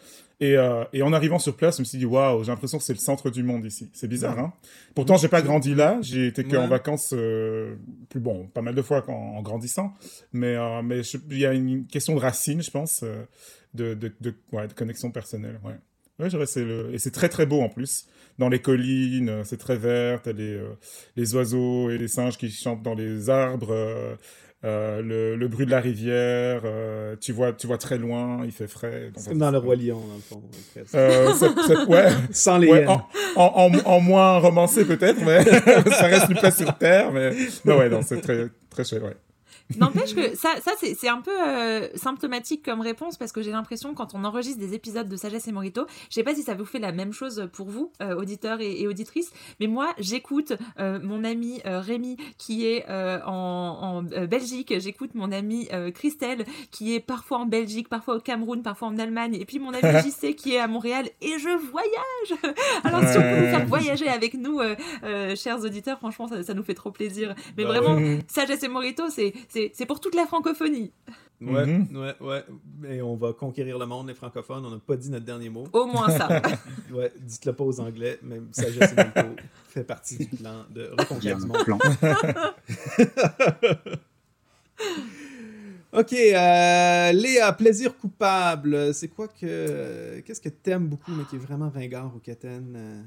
euh, 0.43 0.85
et, 0.93 1.03
en 1.03 1.13
arrivant 1.13 1.39
sur 1.39 1.57
place, 1.57 1.77
je 1.77 1.83
me 1.83 1.85
suis 1.85 1.99
dit, 1.99 2.07
waouh, 2.07 2.45
j'ai 2.45 2.51
l'impression 2.51 2.79
que 2.79 2.85
c'est 2.85 2.93
le 2.93 2.99
centre 2.99 3.31
du 3.31 3.43
monde 3.43 3.65
ici. 3.65 3.91
C'est 3.93 4.07
bizarre, 4.07 4.39
hein 4.39 4.53
Pourtant, 4.95 5.17
j'ai 5.17 5.29
pas 5.29 5.43
grandi 5.43 5.75
là. 5.75 5.99
J'ai 6.01 6.29
été 6.29 6.45
qu'en 6.45 6.69
vacances, 6.69 7.13
euh, 7.13 7.75
plus 8.09 8.21
bon, 8.21 8.47
pas 8.47 8.63
mal 8.63 8.75
de 8.75 8.83
fois 8.83 9.05
en, 9.11 9.43
grandissant. 9.43 9.95
Mais 10.33 10.55
euh, 10.55 10.83
mais 10.83 11.01
il 11.31 11.39
y 11.39 11.47
a 11.47 11.55
une 11.55 11.87
question 11.87 12.15
de 12.15 12.21
racine, 12.21 12.63
je 12.63 12.71
pense, 12.71 13.05
de, 13.75 13.95
de, 13.95 14.13
de, 14.21 14.35
ouais, 14.53 14.69
de 14.69 14.73
connexion 14.73 15.11
personnelle. 15.11 15.61
Ouais. 15.65 15.75
Ouais, 16.19 16.29
le... 16.31 16.93
Et 16.93 16.99
c'est 16.99 17.13
très 17.13 17.29
très 17.29 17.47
beau 17.47 17.61
en 17.61 17.69
plus. 17.69 18.07
Dans 18.39 18.49
les 18.49 18.61
collines, 18.61 19.43
c'est 19.45 19.57
très 19.57 19.77
vert, 19.77 20.23
t'as 20.23 20.33
les, 20.33 20.61
les 21.17 21.35
oiseaux 21.35 21.91
et 21.91 21.99
les 21.99 22.09
singes 22.09 22.37
qui 22.37 22.51
chantent 22.51 22.83
dans 22.83 22.95
les 22.95 23.31
arbres. 23.31 23.73
Euh, 23.73 24.17
le, 24.63 25.47
bruit 25.47 25.67
de 25.67 25.71
la 25.71 25.81
rivière, 25.81 26.63
euh, 26.65 27.17
tu, 27.21 27.33
vois, 27.33 27.53
tu 27.53 27.67
vois 27.67 27.79
très 27.79 27.99
loin, 27.99 28.41
il 28.45 28.53
fait 28.53 28.67
frais. 28.67 29.11
C'est 29.17 29.31
comme 29.31 29.39
dans 29.39 29.51
le 29.51 29.59
Roi 29.59 29.77
Lion, 29.77 30.01
dans 30.01 30.15
le 30.15 30.21
fond. 30.21 30.43
Euh, 30.95 31.87
ouais, 31.87 32.09
Sans 32.33 32.59
les 32.59 32.87
en, 33.37 33.71
en, 33.85 34.01
moins 34.01 34.39
romancé 34.39 34.85
peut-être, 34.85 35.21
mais 35.25 35.45
ça 35.93 36.07
reste 36.07 36.29
une 36.29 36.37
place 36.37 36.57
sur 36.57 36.77
Terre. 36.77 37.13
Mais, 37.13 37.33
mais 37.65 37.75
ouais, 37.75 37.91
c'est 38.03 38.21
très, 38.21 38.49
très 38.71 38.85
chouette, 38.85 39.03
ouais. 39.03 39.17
N'empêche 39.77 40.15
que 40.15 40.35
ça, 40.35 40.55
ça 40.63 40.73
c'est 40.79 40.95
c'est 40.95 41.09
un 41.09 41.21
peu 41.21 41.31
euh, 41.47 41.89
symptomatique 41.95 42.65
comme 42.65 42.81
réponse 42.81 43.19
parce 43.19 43.33
que 43.33 43.43
j'ai 43.43 43.51
l'impression 43.51 43.93
quand 43.95 44.15
on 44.15 44.25
enregistre 44.25 44.59
des 44.59 44.75
épisodes 44.75 45.09
de 45.09 45.17
Sagesse 45.17 45.47
et 45.47 45.53
Morito, 45.53 45.87
je 46.09 46.15
sais 46.15 46.23
pas 46.23 46.35
si 46.35 46.43
ça 46.43 46.55
vous 46.55 46.65
fait 46.65 46.79
la 46.79 46.93
même 46.93 47.13
chose 47.13 47.49
pour 47.53 47.69
vous, 47.69 47.93
euh, 48.01 48.15
auditeurs 48.17 48.61
et, 48.63 48.81
et 48.81 48.89
auditrices, 48.89 49.31
mais 49.61 49.67
moi 49.67 49.89
j'écoute 49.99 50.55
euh, 50.79 50.99
mon 51.03 51.23
ami 51.23 51.61
euh, 51.67 51.81
Rémi 51.81 52.17
qui 52.39 52.67
est 52.67 52.87
euh, 52.89 53.19
en, 53.27 54.03
en, 54.03 54.13
euh, 54.13 54.27
Belgique, 54.27 54.73
j'écoute 54.79 55.15
mon 55.15 55.33
ami 55.33 55.69
euh, 55.73 55.91
Christelle 55.91 56.47
qui 56.71 56.95
est 56.95 57.01
parfois 57.01 57.39
en 57.39 57.47
Belgique, 57.47 57.89
parfois 57.89 58.17
au 58.17 58.21
Cameroun, 58.21 58.63
parfois 58.63 58.89
en 58.89 58.99
Allemagne, 58.99 59.35
et 59.35 59.45
puis 59.45 59.59
mon 59.59 59.75
ami 59.75 59.83
JC 60.03 60.35
qui 60.35 60.55
est 60.55 60.61
à 60.61 60.67
Montréal 60.67 61.11
et 61.21 61.39
je 61.39 61.51
voyage. 61.71 62.55
Alors 62.85 63.01
si 63.03 63.19
on 63.19 63.21
peut 63.21 63.41
vous 63.41 63.51
faire 63.51 63.67
voyager 63.67 64.09
avec 64.09 64.33
nous, 64.35 64.61
chers 65.37 65.63
auditeurs, 65.63 65.99
franchement 65.99 66.27
ça, 66.29 66.43
ça 66.43 66.55
nous 66.55 66.63
fait 66.63 66.75
trop 66.75 66.91
plaisir. 66.91 67.35
Mais 67.57 67.65
Bah 67.65 67.81
vraiment. 67.81 68.19
Sagesse 68.29 68.63
et 68.63 68.69
Morito, 68.69 69.05
c'est 69.11 69.35
c'est 69.75 69.87
pour 69.87 70.01
toute 70.01 70.15
la 70.15 70.27
francophonie. 70.27 70.93
Ouais, 71.41 71.67
Mhm. 71.67 71.97
ouais, 71.97 72.15
ouais. 72.21 72.45
Et 72.91 73.01
on 73.03 73.15
va 73.17 73.33
conquérir 73.33 73.79
le 73.79 73.87
monde, 73.87 74.09
les 74.09 74.15
francophones. 74.15 74.65
On 74.67 74.71
n'a 74.71 74.79
pas 74.79 74.97
dit 74.97 75.09
notre 75.11 75.25
dernier 75.25 75.49
mot. 75.51 75.65
Au 75.73 75.87
moins 75.87 76.09
ça. 76.11 76.29
Ouais, 76.93 77.13
dites-le 77.21 77.53
pas 77.53 77.65
aux 77.65 77.79
Anglais, 77.81 78.19
même 78.23 78.49
Sagesse 78.53 78.93
et 78.93 79.23
fait 79.69 79.85
partie 79.85 80.17
du 80.19 80.27
plan 80.37 80.65
de 80.71 80.81
Il 80.81 80.85
y 80.85 81.31
a 81.31 81.37
reconquête 81.37 81.37
du 81.39 81.45
un 81.45 81.47
monde. 81.47 81.65
plan. 81.65 81.79
Ok, 85.93 86.13
euh, 86.13 87.13
Léa, 87.13 87.53
plaisir 87.55 87.97
coupable. 87.97 88.93
C'est 88.93 89.09
quoi 89.09 89.27
que. 89.29 90.21
Qu'est-ce 90.21 90.41
que 90.41 90.51
t'aimes 90.51 90.87
beaucoup, 90.87 91.13
mais 91.13 91.25
qui 91.25 91.37
est 91.37 91.39
vraiment 91.39 91.71
ringard 91.71 92.15
ou 92.15 92.19
quétaine 92.19 92.75
euh? 92.77 93.03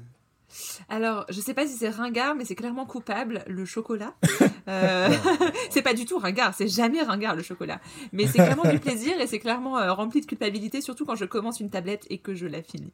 Alors, 0.88 1.24
je 1.28 1.40
sais 1.40 1.54
pas 1.54 1.66
si 1.66 1.74
c'est 1.74 1.88
ringard, 1.88 2.34
mais 2.34 2.44
c'est 2.44 2.54
clairement 2.54 2.86
coupable, 2.86 3.44
le 3.46 3.64
chocolat. 3.64 4.14
Euh, 4.68 5.10
c'est 5.70 5.82
pas 5.82 5.92
du 5.92 6.04
tout 6.04 6.18
ringard, 6.18 6.54
c'est 6.54 6.68
jamais 6.68 7.02
ringard 7.02 7.34
le 7.34 7.42
chocolat. 7.42 7.80
Mais 8.12 8.28
c'est 8.28 8.38
clairement 8.38 8.70
du 8.70 8.78
plaisir 8.78 9.20
et 9.20 9.26
c'est 9.26 9.40
clairement 9.40 9.76
euh, 9.76 9.92
rempli 9.92 10.20
de 10.20 10.26
culpabilité, 10.26 10.80
surtout 10.80 11.04
quand 11.04 11.16
je 11.16 11.24
commence 11.24 11.58
une 11.58 11.68
tablette 11.68 12.06
et 12.10 12.18
que 12.18 12.32
je 12.36 12.46
la 12.46 12.62
finis. 12.62 12.92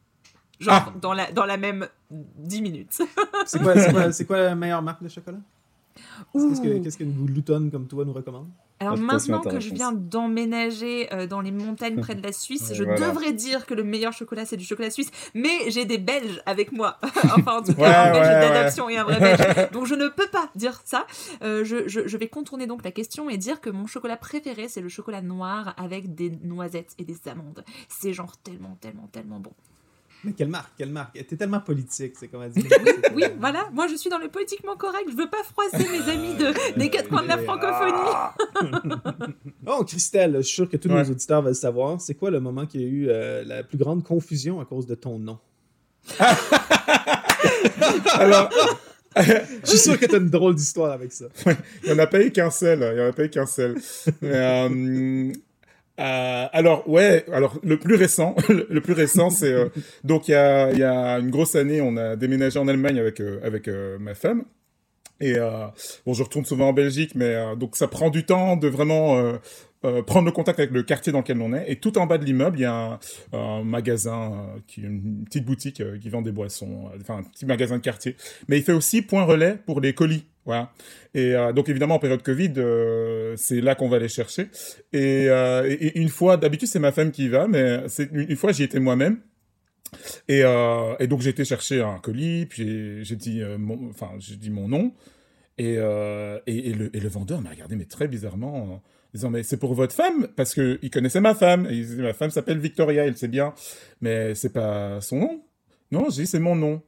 Genre 0.59 0.91
dans, 0.99 1.13
la, 1.13 1.31
dans 1.31 1.45
la 1.45 1.57
même 1.57 1.87
10 2.09 2.61
minutes. 2.63 3.03
C'est 3.45 3.61
quoi, 3.61 3.75
quoi, 3.75 4.11
quoi 4.27 4.37
la 4.39 4.55
meilleure 4.55 4.81
marque 4.81 5.03
de 5.03 5.09
chocolat? 5.09 5.37
Qu'est-ce 6.33 6.61
que, 6.61 6.67
Ouh. 6.67 6.81
qu'est-ce 6.83 6.97
qu'une 6.97 7.25
gloutonne 7.25 7.69
comme 7.69 7.87
toi 7.87 8.03
nous 8.03 8.13
recommande? 8.13 8.49
Alors 8.81 8.95
Ah, 8.97 9.01
maintenant 9.01 9.41
que 9.41 9.59
je 9.59 9.73
viens 9.73 9.91
d'emménager 9.91 11.11
euh, 11.13 11.27
dans 11.27 11.41
les 11.41 11.51
montagnes 11.51 11.99
près 12.01 12.15
de 12.15 12.23
la 12.23 12.31
Suisse, 12.31 12.71
je 12.73 12.83
voilà. 12.83 13.07
devrais 13.09 13.33
dire 13.33 13.65
que 13.65 13.73
le 13.73 13.83
meilleur 13.83 14.13
chocolat 14.13 14.45
c'est 14.45 14.57
du 14.57 14.65
chocolat 14.65 14.89
suisse, 14.89 15.11
mais 15.33 15.49
j'ai 15.69 15.85
des 15.85 15.97
Belges 15.97 16.41
avec 16.45 16.71
moi, 16.71 16.97
enfin 17.35 17.57
en 17.57 17.61
tout 17.63 17.73
cas 17.73 17.81
Ouais, 17.81 17.87
un 17.87 18.11
Belge 18.13 18.27
ouais, 18.27 18.33
ouais. 18.33 18.49
d'adoption 18.53 18.89
et 18.89 18.97
un 18.97 19.03
vrai 19.03 19.19
Belge, 19.19 19.69
donc 19.73 19.85
je 19.85 19.95
ne 19.95 20.07
peux 20.07 20.27
pas 20.27 20.49
dire 20.55 20.79
ça. 20.85 21.05
Euh, 21.43 21.63
je, 21.65 21.87
je- 21.87 22.07
je 22.07 22.17
vais 22.17 22.27
contourner 22.29 22.67
donc 22.67 22.83
la 22.83 22.91
question 22.91 23.29
et 23.29 23.37
dire 23.37 23.59
que 23.61 23.69
mon 23.69 23.85
chocolat 23.87 24.17
préféré 24.17 24.67
c'est 24.69 24.81
le 24.81 24.89
chocolat 24.89 25.21
noir 25.21 25.73
avec 25.77 26.15
des 26.15 26.29
noisettes 26.43 26.93
et 26.97 27.03
des 27.03 27.17
amandes. 27.27 27.63
C'est 27.89 28.13
genre 28.13 28.37
tellement, 28.37 28.77
tellement, 28.79 29.07
tellement 29.11 29.39
bon. 29.39 29.51
Mais 30.23 30.33
quelle 30.33 30.49
marque 30.49 30.71
Quelle 30.77 30.89
marque 30.91 31.13
T'es 31.13 31.35
tellement 31.37 31.61
politique, 31.61 32.13
c'est 32.19 32.27
comme 32.27 32.41
elle 32.43 32.51
dit. 32.51 32.67
Oui, 33.15 33.23
voilà, 33.39 33.69
moi 33.73 33.87
je 33.87 33.95
suis 33.95 34.09
dans 34.09 34.17
le 34.19 34.27
politiquement 34.29 34.75
correct, 34.75 35.05
je 35.09 35.15
veux 35.15 35.29
pas 35.29 35.43
froisser 35.43 35.87
mes 35.89 36.11
amis 36.11 36.35
de, 36.35 36.77
des 36.79 36.89
quatre 36.89 37.09
coins 37.09 37.23
de 37.23 37.27
la 37.27 37.37
francophonie. 37.37 38.09
Oh, 39.65 39.83
Christelle, 39.83 40.35
je 40.37 40.41
suis 40.41 40.55
sûr 40.55 40.69
que 40.69 40.77
tous 40.77 40.89
Ouais. 40.89 41.03
nos 41.03 41.09
auditeurs 41.11 41.41
veulent 41.41 41.55
savoir, 41.55 41.99
c'est 42.01 42.13
quoi 42.15 42.29
le 42.31 42.39
moment 42.39 42.65
qui 42.65 42.77
a 42.77 42.81
eu 42.81 43.07
euh, 43.09 43.43
la 43.45 43.63
plus 43.63 43.77
grande 43.77 44.03
confusion 44.03 44.59
à 44.61 44.65
cause 44.65 44.85
de 44.85 44.95
ton 44.95 45.17
nom? 45.19 45.39
Alors, 48.13 48.49
Je 49.17 49.65
suis 49.65 49.79
sûr 49.79 49.99
que 49.99 50.05
t'as 50.05 50.17
une 50.19 50.29
drôle 50.29 50.55
d'histoire 50.55 50.91
avec 50.91 51.11
ça. 51.11 51.25
il 51.83 51.87
n'y 51.87 51.91
en 51.91 51.99
a 51.99 52.07
pas 52.07 52.21
eu 52.23 52.31
qu'un 52.31 52.51
seul. 52.51 52.79
Il 52.91 52.95
n'y 52.95 53.01
en 53.01 53.09
a 53.09 53.11
pas 53.13 53.23
eu 53.25 53.29
qu'un 53.29 53.45
seul. 53.47 53.75
Mais, 54.21 54.29
euh, 54.33 55.31
euh, 55.99 56.47
alors, 56.53 56.87
ouais, 56.89 57.25
alors 57.31 57.59
le 57.61 57.77
plus 57.77 57.95
récent, 57.95 58.35
le 58.49 58.81
plus 58.81 58.93
récent, 58.93 59.29
c'est 59.29 59.51
euh, 59.51 59.69
donc 60.03 60.27
il 60.27 60.31
y 60.31 60.35
a, 60.35 60.71
y 60.71 60.83
a 60.83 61.19
une 61.19 61.29
grosse 61.29 61.55
année, 61.55 61.81
on 61.81 61.97
a 61.97 62.15
déménagé 62.15 62.57
en 62.57 62.67
Allemagne 62.67 62.99
avec 62.99 63.19
euh, 63.19 63.39
avec 63.43 63.69
ma 63.99 64.15
femme. 64.15 64.45
Et 65.21 65.35
bon, 66.05 66.13
je 66.13 66.23
retourne 66.23 66.45
souvent 66.45 66.69
en 66.69 66.73
Belgique, 66.73 67.11
mais 67.13 67.35
donc 67.57 67.75
ça 67.75 67.89
prend 67.89 68.09
du 68.09 68.23
temps 68.25 68.55
de 68.55 68.69
vraiment 68.69 69.33
prendre 70.07 70.25
le 70.25 70.31
contact 70.31 70.59
avec 70.59 70.71
le 70.71 70.81
quartier 70.81 71.11
dans 71.11 71.19
lequel 71.19 71.41
on 71.41 71.51
est. 71.51 71.69
Et 71.69 71.75
tout 71.75 71.97
en 71.97 72.05
bas 72.05 72.17
de 72.17 72.23
l'immeuble, 72.23 72.57
il 72.57 72.61
y 72.61 72.65
a 72.65 72.97
un, 73.33 73.63
magasin, 73.65 74.45
qui 74.65 74.79
une 74.79 75.25
petite 75.25 75.43
boutique 75.43 75.83
qui 75.99 76.09
vend 76.09 76.21
des 76.21 76.31
boissons, 76.31 76.89
enfin 77.01 77.17
un 77.17 77.23
petit 77.23 77.45
magasin 77.45 77.75
de 77.75 77.81
quartier. 77.81 78.15
Mais 78.47 78.59
il 78.59 78.63
fait 78.63 78.71
aussi 78.71 79.01
point 79.01 79.23
relais 79.23 79.57
pour 79.65 79.81
les 79.81 79.93
colis. 79.93 80.23
Et 81.13 81.35
euh, 81.35 81.53
donc 81.53 81.69
évidemment 81.69 81.95
en 81.95 81.99
période 81.99 82.21
Covid, 82.21 82.53
euh, 82.57 83.33
c'est 83.37 83.61
là 83.61 83.75
qu'on 83.75 83.89
va 83.89 83.99
les 83.99 84.09
chercher. 84.09 84.49
Et, 84.93 85.25
euh, 85.29 85.67
et- 85.69 85.99
une 85.99 86.09
fois, 86.09 86.37
d'habitude 86.37 86.67
c'est 86.67 86.79
ma 86.79 86.91
femme 86.91 87.11
qui 87.11 87.25
y 87.25 87.29
va, 87.29 87.47
mais 87.47 87.83
une, 88.11 88.35
fois 88.35 88.51
j'y 88.51 88.63
étais 88.63 88.79
moi-même. 88.79 89.19
Et, 90.27 90.43
donc 91.07 91.21
j'ai 91.21 91.31
été 91.31 91.45
chercher 91.45 91.81
un 91.81 91.97
colis, 91.99 92.45
puis 92.45 93.03
j'ai 93.03 93.15
dit, 93.15 93.41
mon, 93.57 93.89
enfin 93.89 94.11
j'ai 94.19 94.35
dit 94.35 94.51
mon 94.51 94.67
nom, 94.67 94.93
et, 95.57 95.75
le, 95.75 97.07
vendeur 97.09 97.41
m'a 97.41 97.49
regardé 97.49 97.75
mais 97.75 97.85
très 97.85 98.07
bizarrement, 98.07 98.73
en 98.75 98.81
disant 99.13 99.31
mais 99.31 99.43
c'est 99.43 99.57
pour 99.57 99.73
votre 99.73 99.95
femme? 99.95 100.27
Parce 100.35 100.53
que 100.53 100.79
il 100.83 100.91
connaissait 100.91 101.21
ma 101.21 101.33
femme, 101.33 101.65
et 101.65 101.73
il 101.73 101.85
disait 101.85 102.03
ma 102.03 102.13
femme 102.13 102.29
s'appelle 102.29 102.59
Victoria, 102.59 103.07
il 103.07 103.17
sait 103.17 103.27
bien, 103.27 103.53
mais 104.01 104.35
c'est 104.35 104.53
pas 104.53 105.01
son 105.01 105.19
nom. 105.19 105.41
Non, 105.91 106.09
j'ai 106.11 106.23
dit 106.23 106.27
c'est 106.27 106.39
mon 106.39 106.55
nom. 106.55 106.83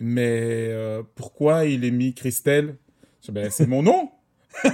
Mais 0.00 0.68
euh, 0.70 1.02
pourquoi 1.14 1.64
il 1.64 1.84
est 1.84 1.90
mis 1.90 2.14
Christelle? 2.14 2.76
Ben, 3.30 3.50
c'est 3.50 3.66
mon 3.66 3.82
nom. 3.82 4.10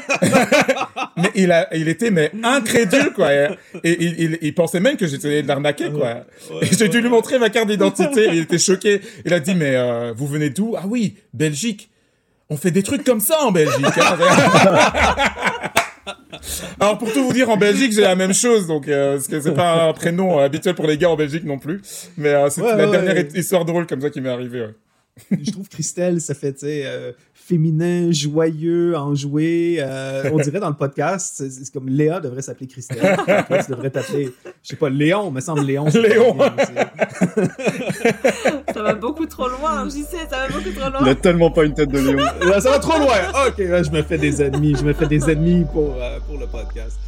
mais 1.17 1.31
il 1.35 1.51
a, 1.51 1.75
il 1.75 1.89
était 1.89 2.11
mais 2.13 2.31
incrédule 2.45 3.13
quoi. 3.15 3.33
Et, 3.33 3.49
et 3.83 3.97
il, 4.03 4.21
il, 4.21 4.39
il 4.43 4.55
pensait 4.55 4.79
même 4.79 4.97
que 4.97 5.07
j'étais 5.07 5.43
de 5.43 5.49
l'arnaquer 5.49 5.91
quoi. 5.91 6.25
Et 6.61 6.67
j'ai 6.67 6.89
dû 6.89 7.01
lui 7.01 7.09
montrer 7.09 7.39
ma 7.39 7.51
carte 7.51 7.69
d'identité. 7.69 8.29
Il 8.33 8.39
était 8.41 8.59
choqué. 8.59 9.01
Il 9.25 9.33
a 9.35 9.41
dit 9.41 9.55
mais 9.55 9.75
euh, 9.75 10.13
vous 10.17 10.27
venez 10.27 10.51
d'où? 10.51 10.75
Ah 10.77 10.85
oui, 10.87 11.17
Belgique. 11.35 11.91
On 12.51 12.57
fait 12.57 12.71
des 12.71 12.83
trucs 12.83 13.03
comme 13.05 13.21
ça 13.21 13.43
en 13.43 13.51
Belgique. 13.53 13.87
hein. 13.97 14.19
Alors 16.81 16.99
pour 16.99 17.13
tout 17.13 17.25
vous 17.25 17.33
dire, 17.33 17.49
en 17.51 17.57
Belgique 17.57 17.93
j'ai 17.93 18.01
la 18.03 18.17
même 18.17 18.35
chose, 18.35 18.67
donc 18.67 18.89
euh, 18.89 19.15
parce 19.15 19.29
que 19.29 19.41
c'est 19.41 19.55
pas 19.55 19.85
un 19.89 19.93
prénom 19.93 20.39
euh, 20.41 20.45
habituel 20.45 20.75
pour 20.75 20.87
les 20.87 20.99
gars 20.99 21.11
en 21.11 21.17
Belgique 21.17 21.45
non 21.45 21.59
plus. 21.59 21.81
Mais 22.17 22.31
euh, 22.31 22.51
c'est 22.51 22.61
Ouais, 22.63 22.77
la 22.77 22.85
ouais, 22.87 22.91
dernière 22.91 23.15
ouais. 23.15 23.29
histoire 23.35 23.65
drôle 23.65 23.87
comme 23.87 24.01
ça 24.01 24.11
qui 24.11 24.21
m'est 24.21 24.29
arrivée. 24.31 24.67
Je 25.31 25.51
trouve 25.51 25.69
Christelle, 25.69 26.21
ça 26.23 26.35
fait, 26.35 26.55
tu 26.55 26.61
sais, 26.61 26.83
euh, 26.87 27.13
féminin, 27.35 28.11
joyeux, 28.11 28.97
enjoué. 28.97 29.77
euh, 29.81 30.31
on 30.33 30.39
dirait 30.39 30.59
dans 30.59 30.71
le 30.71 30.75
podcast, 30.75 31.45
c'est 31.51 31.71
comme 31.73 31.89
Léa 31.89 32.19
devrait 32.19 32.41
s'appeler 32.41 32.67
Christelle. 32.67 33.17
Toi, 33.47 33.63
tu 33.63 33.71
devrais 33.71 33.91
t'appeler, 33.91 34.31
je 34.63 34.69
sais 34.69 34.77
pas, 34.77 34.89
Léon, 34.89 35.31
me 35.31 35.41
semble 35.41 35.63
Léon. 35.67 35.85
Léon. 35.87 36.37
Ça 38.73 38.83
va 38.83 38.95
beaucoup 38.95 39.27
trop 39.27 39.49
loin, 39.49 39.87
j'y 39.89 40.03
sais, 40.03 40.17
ça 40.31 40.47
va 40.47 40.49
beaucoup 40.49 40.71
trop 40.71 40.89
Il 40.89 40.93
loin. 41.05 41.07
a 41.11 41.15
tellement 41.15 41.51
pas 41.51 41.65
une 41.65 41.75
tête 41.75 41.91
de 41.91 41.99
lion. 41.99 42.17
Là, 42.49 42.61
ça 42.61 42.71
va 42.71 42.79
trop 42.79 42.99
loin. 42.99 43.19
Ok, 43.49 43.59
là, 43.59 43.83
je 43.83 43.91
me 43.91 44.03
fais 44.03 44.19
des 44.19 44.41
ennemis. 44.43 44.75
Je 44.79 44.85
me 44.85 44.93
fais 44.95 45.07
des 45.07 45.29
ennemis 45.31 45.67
pour, 45.73 45.95
euh, 46.01 46.19
pour 46.27 46.39
le 46.39 46.47
podcast. 46.47 46.99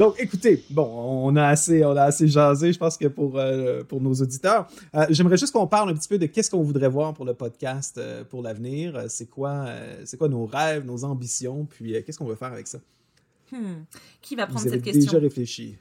Donc, 0.00 0.14
écoutez, 0.18 0.64
bon, 0.70 0.88
on 1.24 1.36
a 1.36 1.44
assez, 1.48 1.84
on 1.84 1.94
a 1.94 2.04
assez 2.04 2.26
jasé, 2.26 2.72
je 2.72 2.78
pense 2.78 2.96
que 2.96 3.06
pour, 3.06 3.38
euh, 3.38 3.84
pour 3.84 4.00
nos 4.00 4.14
auditeurs. 4.14 4.66
Euh, 4.94 5.04
J'aimerais 5.10 5.36
juste 5.36 5.52
qu'on 5.52 5.66
parle 5.66 5.90
un 5.90 5.94
petit 5.94 6.08
peu 6.08 6.16
de 6.16 6.24
qu'est-ce 6.24 6.50
qu'on 6.50 6.62
voudrait 6.62 6.88
voir 6.88 7.12
pour 7.12 7.26
le 7.26 7.34
podcast 7.34 7.98
euh, 7.98 8.24
pour 8.24 8.42
l'avenir. 8.42 8.98
C'est 9.08 9.28
quoi, 9.28 9.50
euh, 9.68 10.00
c'est 10.06 10.16
quoi 10.16 10.28
nos 10.30 10.46
rêves, 10.46 10.86
nos 10.86 11.04
ambitions, 11.04 11.66
puis 11.68 11.94
euh, 11.94 12.00
qu'est-ce 12.00 12.16
qu'on 12.18 12.24
veut 12.24 12.34
faire 12.34 12.50
avec 12.50 12.66
ça? 12.66 12.78
Hmm. 13.52 13.82
Qui 14.22 14.36
va 14.36 14.46
prendre 14.46 14.60
Vous 14.60 14.68
avez 14.68 14.76
cette 14.78 14.84
question? 14.86 15.12
déjà 15.12 15.18
réfléchi? 15.18 15.76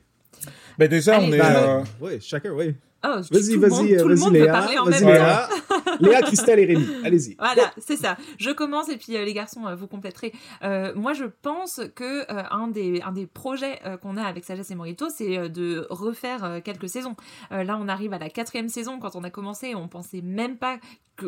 Ben 0.77 0.89
déjà 0.89 1.15
Allez, 1.15 1.27
on 1.29 1.33
est. 1.33 1.37
Ben, 1.39 1.55
euh, 1.55 1.83
oui, 2.01 2.11
chacun, 2.19 2.51
oui. 2.51 2.75
Oh, 3.05 3.21
Vas-y, 3.31 3.53
tout 3.53 3.61
le 3.61 3.69
monde- 3.69 3.79
vas-y, 3.87 3.97
tout 3.97 4.07
le 4.09 4.15
vas-y, 4.15 4.31
Léa. 4.33 4.51
parler 4.51 4.77
en 4.77 4.83
Vas-y, 4.83 5.05
même 5.05 5.13
Léa. 5.13 5.49
Léa, 5.99 6.21
Christelle 6.21 6.59
et 6.59 6.65
Rémi. 6.65 6.85
Allez-y. 7.03 7.35
Voilà, 7.35 7.73
c'est 7.77 7.97
ça. 7.97 8.17
Je 8.37 8.51
commence 8.51 8.89
et 8.89 8.97
puis 8.97 9.15
euh, 9.15 9.25
les 9.25 9.33
garçons, 9.33 9.65
euh, 9.67 9.75
vous 9.75 9.87
compléterez. 9.87 10.33
Euh, 10.63 10.93
moi, 10.95 11.13
je 11.13 11.25
pense 11.25 11.81
que 11.95 12.29
un, 12.29 12.67
des, 12.67 13.01
un 13.01 13.11
des 13.11 13.25
projets 13.25 13.79
qu'on 14.01 14.17
a 14.17 14.23
avec 14.23 14.45
Sagesse 14.45 14.71
et 14.71 14.75
Morito, 14.75 15.07
c'est 15.09 15.49
de 15.49 15.87
refaire 15.89 16.61
quelques 16.63 16.89
saisons. 16.89 17.15
Là, 17.51 17.77
on 17.79 17.87
arrive 17.87 18.13
à 18.13 18.19
la 18.19 18.29
quatrième 18.29 18.69
saison. 18.69 18.99
Quand 18.99 19.15
on 19.15 19.23
a 19.23 19.29
commencé, 19.29 19.75
on 19.75 19.87
pensait 19.87 20.21
même 20.21 20.57
pas 20.57 20.77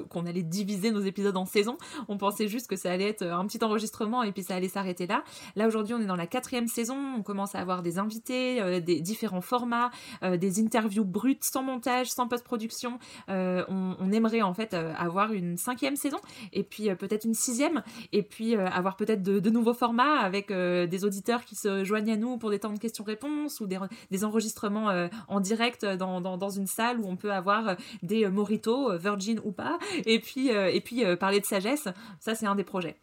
qu'on 0.10 0.26
allait 0.26 0.44
diviser 0.44 0.92
nos 0.92 1.02
épisodes 1.02 1.36
en 1.36 1.46
saisons. 1.46 1.78
On 2.08 2.18
pensait 2.18 2.48
juste 2.48 2.68
que 2.68 2.78
ça 2.78 2.92
allait 2.92 3.10
être 3.10 3.26
un 3.26 3.46
petit 3.46 3.62
enregistrement 3.62 4.24
et 4.24 4.32
puis 4.32 4.42
ça 4.42 4.56
allait 4.56 4.70
s'arrêter 4.70 5.06
là. 5.06 5.24
Là, 5.58 5.68
aujourd'hui, 5.68 5.94
on 5.94 6.00
est 6.00 6.06
dans 6.06 6.16
la 6.16 6.28
quatrième 6.28 6.68
saison. 6.68 6.96
On 7.18 7.24
commence 7.24 7.56
à 7.56 7.60
avoir 7.60 7.82
des 7.82 8.00
invités, 8.00 8.82
des 8.82 9.02
différents 9.02 9.42
formats, 9.42 9.92
des 10.24 10.62
interviews 10.62 11.04
brutes, 11.04 11.44
sans 11.44 11.64
montage, 11.64 12.10
sans 12.10 12.28
post-production. 12.28 13.00
On, 13.28 13.96
on 14.00 14.12
aimerait 14.12 14.42
en 14.42 14.51
en 14.52 14.54
fait 14.54 14.74
avoir 14.74 15.34
une 15.34 15.58
cinquième 15.58 15.96
saison 15.96 16.18
et 16.52 16.64
puis 16.64 16.94
peut-être 16.96 17.26
une 17.26 17.34
sixième 17.34 17.84
et 18.12 18.22
puis 18.22 18.56
avoir 18.56 18.98
peut-être 18.98 19.24
de, 19.24 19.50
nouveaux 19.50 19.74
formats 19.74 20.20
avec 20.20 20.52
des 20.52 21.06
auditeurs 21.06 21.46
qui 21.46 21.56
se 21.56 21.84
joignent 21.84 22.12
à 22.12 22.18
nous 22.18 22.38
pour 22.38 22.50
des 22.50 22.60
temps 22.60 22.74
de 22.74 22.80
questions-réponses 22.80 23.60
ou 23.62 23.68
des, 23.68 24.24
enregistrements 24.24 25.08
en 25.28 25.40
direct 25.40 25.86
dans, 25.86 26.22
dans, 26.22 26.38
dans, 26.38 26.50
une 26.50 26.68
salle 26.68 27.00
où 27.00 27.08
on 27.08 27.16
peut 27.16 27.32
avoir 27.32 27.76
des 28.04 28.28
moritos, 28.28 28.98
virgin 28.98 29.40
ou 29.44 29.52
pas, 29.52 29.80
et 30.06 30.20
puis, 30.20 30.50
et 30.50 30.82
puis 30.82 31.04
parler 31.18 31.40
de 31.40 31.46
sagesse. 31.46 31.88
Ça, 32.20 32.36
c'est 32.36 32.46
un 32.46 32.56
des 32.56 32.64
projets. 32.64 32.98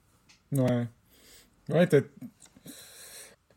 Ouais. 0.53 0.87
Ouais, 1.69 1.87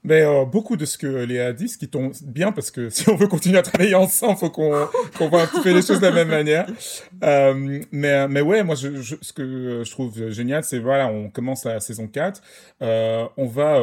mais 0.04 0.24
euh, 0.24 0.46
beaucoup 0.46 0.78
de 0.78 0.86
ce 0.86 0.98
que 0.98 1.06
Léa 1.06 1.54
dit, 1.54 1.70
ce 1.70 1.78
qui 1.78 1.88
tombe 1.88 2.14
bien, 2.24 2.52
parce 2.52 2.72
que 2.72 2.90
si 2.90 3.08
on 3.10 3.16
veut 3.16 3.28
continuer 3.28 3.60
à 3.60 3.62
travailler 3.62 3.94
ensemble, 3.96 4.38
faut 4.38 4.50
qu'on 4.50 4.88
qu'on 5.18 5.30
voit 5.30 5.44
un 5.44 5.48
petit 5.48 5.62
peu 5.62 5.74
les 5.74 5.82
choses 5.82 6.00
de 6.00 6.08
la 6.08 6.12
même 6.12 6.30
manière. 6.30 6.68
Euh, 7.24 7.82
mais, 7.92 8.28
mais 8.28 8.42
ouais, 8.42 8.64
moi, 8.64 8.76
ce 8.76 9.34
que 9.34 9.84
je 9.84 9.92
trouve 9.92 10.30
génial, 10.32 10.64
c'est 10.64 10.80
voilà, 10.80 11.08
on 11.08 11.30
commence 11.30 11.66
la 11.66 11.80
saison 11.80 12.08
4. 12.08 12.42
Euh, 12.82 13.28
on 13.38 13.46
va, 13.46 13.76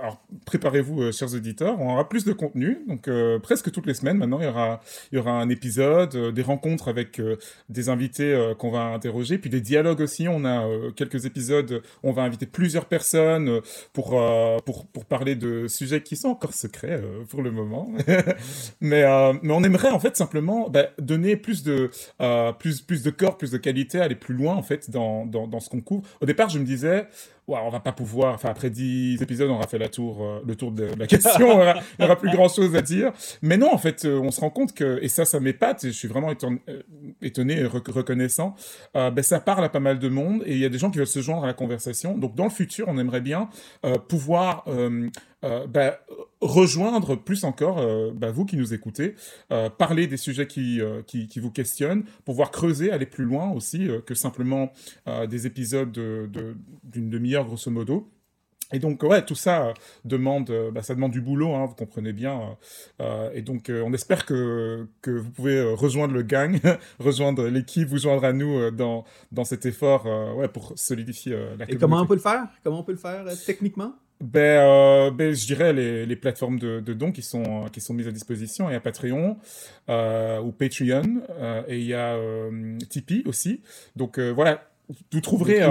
alors 0.00 0.22
préparez-vous, 0.46 1.12
chers 1.12 1.34
auditeurs, 1.34 1.78
on 1.80 1.92
aura 1.92 2.08
plus 2.08 2.24
de 2.24 2.32
contenu. 2.32 2.78
Donc 2.86 3.08
presque 3.42 3.70
toutes 3.70 3.86
les 3.86 3.94
semaines 3.94 4.16
maintenant, 4.16 4.40
il 4.40 4.46
y 4.46 4.48
aura, 4.48 4.80
il 5.12 5.16
y 5.16 5.18
aura 5.18 5.32
un 5.32 5.50
épisode, 5.50 6.32
des 6.32 6.42
rencontres 6.42 6.88
avec 6.88 7.20
des 7.68 7.88
invités 7.90 8.52
qu'on 8.58 8.70
va 8.70 8.84
interroger, 8.84 9.36
puis 9.36 9.50
des 9.50 9.60
dialogues 9.60 10.00
aussi. 10.00 10.28
On 10.28 10.44
a 10.46 10.66
quelques 10.96 11.26
épisodes, 11.26 11.82
on 12.02 12.12
va 12.12 12.22
inviter 12.22 12.46
plusieurs 12.46 12.86
personnes 12.86 13.60
pour, 13.92 14.18
pour, 14.64 14.86
pour 14.86 15.04
parler 15.04 15.34
de 15.34 15.57
sujets 15.66 16.02
qui 16.02 16.14
sont 16.14 16.28
encore 16.28 16.54
secrets 16.54 17.00
euh, 17.02 17.24
pour 17.28 17.42
le 17.42 17.50
moment. 17.50 17.90
mais, 18.80 19.02
euh, 19.02 19.32
mais 19.42 19.52
on 19.52 19.62
aimerait 19.64 19.90
en 19.90 19.98
fait 19.98 20.16
simplement 20.16 20.68
bah, 20.68 20.90
donner 20.98 21.36
plus 21.36 21.62
de, 21.62 21.90
euh, 22.20 22.52
plus, 22.52 22.80
plus 22.80 23.02
de 23.02 23.10
corps, 23.10 23.36
plus 23.36 23.50
de 23.50 23.58
qualité, 23.58 24.00
aller 24.00 24.14
plus 24.14 24.34
loin 24.34 24.54
en 24.54 24.62
fait 24.62 24.90
dans, 24.90 25.26
dans, 25.26 25.48
dans 25.48 25.60
ce 25.60 25.68
qu'on 25.70 25.80
couvre. 25.80 26.02
Au 26.20 26.26
départ, 26.26 26.48
je 26.48 26.58
me 26.58 26.64
disais, 26.64 27.08
ouais, 27.48 27.58
on 27.64 27.70
va 27.70 27.80
pas 27.80 27.92
pouvoir, 27.92 28.34
enfin 28.34 28.50
après 28.50 28.70
10 28.70 29.20
épisodes, 29.22 29.50
on 29.50 29.54
aura 29.54 29.66
fait 29.66 29.78
la 29.78 29.88
tour, 29.88 30.22
euh, 30.22 30.40
le 30.46 30.54
tour 30.54 30.70
de, 30.70 30.88
la 30.98 31.06
question, 31.08 31.62
il 31.62 31.74
n'y 31.98 32.04
aura, 32.04 32.16
plus 32.16 32.30
grand 32.30 32.48
chose 32.48 32.76
à 32.76 32.82
dire. 32.82 33.12
Mais 33.42 33.56
non, 33.56 33.72
en 33.72 33.78
fait, 33.78 34.04
euh, 34.04 34.20
on 34.20 34.30
se 34.30 34.40
rend 34.40 34.50
compte 34.50 34.74
que, 34.74 34.98
et 35.02 35.08
ça, 35.08 35.24
ça 35.24 35.40
m'épate, 35.40 35.84
et 35.84 35.88
je 35.88 35.96
suis 35.96 36.08
vraiment 36.08 36.30
étonné, 36.30 36.60
euh, 36.68 36.82
étonné 37.22 37.58
et 37.58 37.64
reconnaissant, 37.64 38.54
ben, 38.94 39.22
ça 39.22 39.40
parle 39.40 39.64
à 39.64 39.68
pas 39.68 39.80
mal 39.80 39.98
de 39.98 40.08
monde, 40.08 40.42
et 40.44 40.52
il 40.52 40.58
y 40.58 40.64
a 40.64 40.68
des 40.68 40.78
gens 40.78 40.90
qui 40.90 40.98
veulent 40.98 41.06
se 41.06 41.20
joindre 41.20 41.44
à 41.44 41.46
la 41.46 41.54
conversation. 41.54 42.16
Donc 42.16 42.34
dans 42.34 42.44
le 42.44 42.50
futur, 42.50 42.86
on 42.88 42.98
aimerait 42.98 43.20
bien 43.20 43.48
pouvoir 44.08 44.64
ben, 45.42 45.92
rejoindre 46.40 47.16
plus 47.16 47.44
encore 47.44 47.84
ben, 48.14 48.30
vous 48.30 48.44
qui 48.44 48.56
nous 48.56 48.74
écoutez, 48.74 49.14
parler 49.76 50.06
des 50.06 50.16
sujets 50.16 50.46
qui, 50.46 50.80
qui, 51.06 51.26
qui, 51.26 51.40
vous 51.40 51.50
questionnent, 51.50 52.04
pouvoir 52.24 52.50
creuser, 52.50 52.92
aller 52.92 53.06
plus 53.06 53.24
loin 53.24 53.50
aussi 53.50 53.88
que 54.06 54.14
simplement 54.14 54.72
des 55.28 55.46
épisodes 55.46 55.90
d'une 55.90 56.30
de, 56.30 56.56
d'une 56.84 57.10
demi-heure 57.10 57.44
grosso 57.44 57.70
modo. 57.70 58.08
Et 58.72 58.78
donc, 58.78 59.02
ouais, 59.02 59.24
tout 59.24 59.34
ça 59.34 59.72
demande, 60.04 60.50
euh, 60.50 60.70
bah, 60.70 60.82
ça 60.82 60.94
demande 60.94 61.12
du 61.12 61.20
boulot, 61.20 61.54
hein, 61.54 61.64
vous 61.66 61.74
comprenez 61.74 62.12
bien. 62.12 62.56
Euh, 63.00 63.30
et 63.32 63.40
donc, 63.40 63.70
euh, 63.70 63.82
on 63.84 63.92
espère 63.94 64.26
que, 64.26 64.86
que 65.00 65.10
vous 65.10 65.30
pouvez 65.30 65.62
rejoindre 65.62 66.12
le 66.12 66.22
gang, 66.22 66.58
rejoindre 66.98 67.48
l'équipe, 67.48 67.88
vous 67.88 67.98
joindre 67.98 68.24
à 68.24 68.32
nous 68.32 68.70
dans, 68.70 69.04
dans 69.32 69.44
cet 69.44 69.64
effort 69.64 70.06
ouais, 70.36 70.48
pour 70.48 70.72
solidifier 70.76 71.32
la 71.32 71.38
communauté. 71.38 71.72
Et 71.72 71.78
comment 71.78 72.02
on 72.02 72.06
peut 72.06 72.14
le 72.14 72.20
faire? 72.20 72.46
Comment 72.62 72.80
on 72.80 72.84
peut 72.84 72.92
le 72.92 72.98
faire 72.98 73.24
techniquement? 73.46 73.94
Ben, 74.20 75.10
ben, 75.12 75.34
je 75.34 75.46
dirais 75.46 75.72
les, 75.72 76.06
les 76.06 76.16
plateformes 76.16 76.58
de, 76.58 76.80
de, 76.80 76.92
dons 76.92 77.12
qui 77.12 77.22
sont, 77.22 77.66
qui 77.72 77.80
sont 77.80 77.94
mises 77.94 78.08
à 78.08 78.12
disposition. 78.12 78.68
Il 78.68 78.72
y 78.72 78.76
a 78.76 78.80
Patreon 78.80 79.36
ou 79.88 80.52
Patreon 80.52 81.22
et 81.68 81.78
il 81.78 81.86
y 81.86 81.94
a 81.94 82.18
Tipeee 82.88 83.22
aussi. 83.26 83.60
Donc 83.96 84.18
voilà, 84.18 84.68
vous 85.12 85.20
trouverez, 85.20 85.62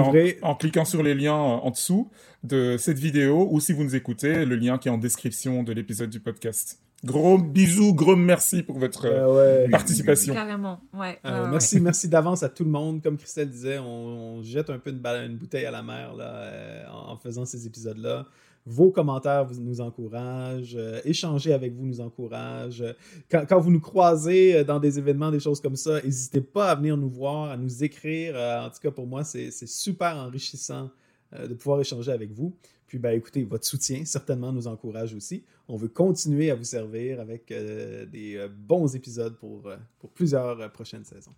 En, 0.42 0.54
cliquant 0.54 0.84
sur 0.84 1.02
les 1.02 1.14
liens 1.14 1.34
euh, 1.34 1.56
en 1.56 1.70
dessous 1.70 2.10
de 2.44 2.76
cette 2.78 2.98
vidéo 2.98 3.48
ou 3.50 3.60
si 3.60 3.72
vous 3.72 3.82
nous 3.82 3.96
écoutez, 3.96 4.44
le 4.44 4.54
lien 4.54 4.78
qui 4.78 4.88
est 4.88 4.92
en 4.92 4.98
description 4.98 5.62
de 5.62 5.72
l'épisode 5.72 6.10
du 6.10 6.20
podcast. 6.20 6.80
Gros 7.04 7.38
bisous, 7.38 7.94
gros 7.94 8.16
merci 8.16 8.62
pour 8.62 8.78
votre 8.78 9.06
euh, 9.06 9.68
participation. 9.68 10.34
Carrément, 10.34 10.80
ouais. 10.94 11.18
Euh, 11.24 11.48
merci, 11.48 11.80
merci 11.80 12.08
d'avance 12.08 12.42
à 12.42 12.48
tout 12.48 12.64
le 12.64 12.70
monde. 12.70 13.02
Comme 13.02 13.16
Christelle 13.16 13.48
disait, 13.48 13.78
on, 13.78 14.42
jette 14.42 14.68
un 14.70 14.78
peu 14.78 14.90
une, 14.90 15.00
une, 15.06 15.36
bouteille 15.36 15.66
à 15.66 15.70
la 15.70 15.82
mer 15.82 16.14
là, 16.14 16.90
en 16.92 17.16
faisant 17.16 17.44
ces 17.44 17.66
épisodes-là. 17.66 18.26
Vos 18.68 18.90
commentaires 18.90 19.46
vous, 19.46 19.62
nous 19.62 19.80
encouragent. 19.80 20.76
Euh, 20.76 21.00
échanger 21.06 21.54
avec 21.54 21.74
vous 21.74 21.86
nous 21.86 22.02
encourage. 22.02 22.84
Quand, 23.30 23.46
quand, 23.48 23.58
vous 23.58 23.70
nous 23.70 23.80
croisez 23.80 24.56
euh, 24.56 24.64
dans 24.64 24.78
des 24.78 24.98
événements, 24.98 25.30
des 25.30 25.40
choses 25.40 25.58
comme 25.58 25.74
ça, 25.74 26.02
n'hésitez 26.02 26.42
pas 26.42 26.70
à 26.70 26.74
venir 26.74 26.98
nous 26.98 27.08
voir, 27.08 27.50
à 27.50 27.56
nous 27.56 27.82
écrire. 27.82 28.34
Euh, 28.36 28.66
en 28.66 28.68
tout 28.68 28.80
cas, 28.82 28.90
pour 28.90 29.06
moi, 29.06 29.24
c'est 29.24 29.50
super 29.66 30.16
enrichissant 30.16 30.90
de 31.32 31.54
pouvoir 31.54 31.80
échanger 31.80 32.12
avec 32.12 32.30
vous. 32.32 32.54
Puis, 32.86 32.98
ben, 32.98 33.10
écoutez, 33.10 33.44
votre 33.44 33.66
soutien 33.66 34.04
certainement 34.04 34.52
nous 34.52 34.66
encourage 34.66 35.14
aussi. 35.14 35.44
On 35.68 35.76
veut 35.76 35.88
continuer 35.88 36.50
à 36.50 36.54
vous 36.54 36.64
servir 36.64 37.20
avec 37.20 37.48
des 37.48 38.48
bons 38.56 38.94
épisodes 38.96 39.36
pour, 39.36 39.70
pour 39.98 40.10
plusieurs 40.10 40.72
prochaines 40.72 41.04
saisons. 41.04 41.34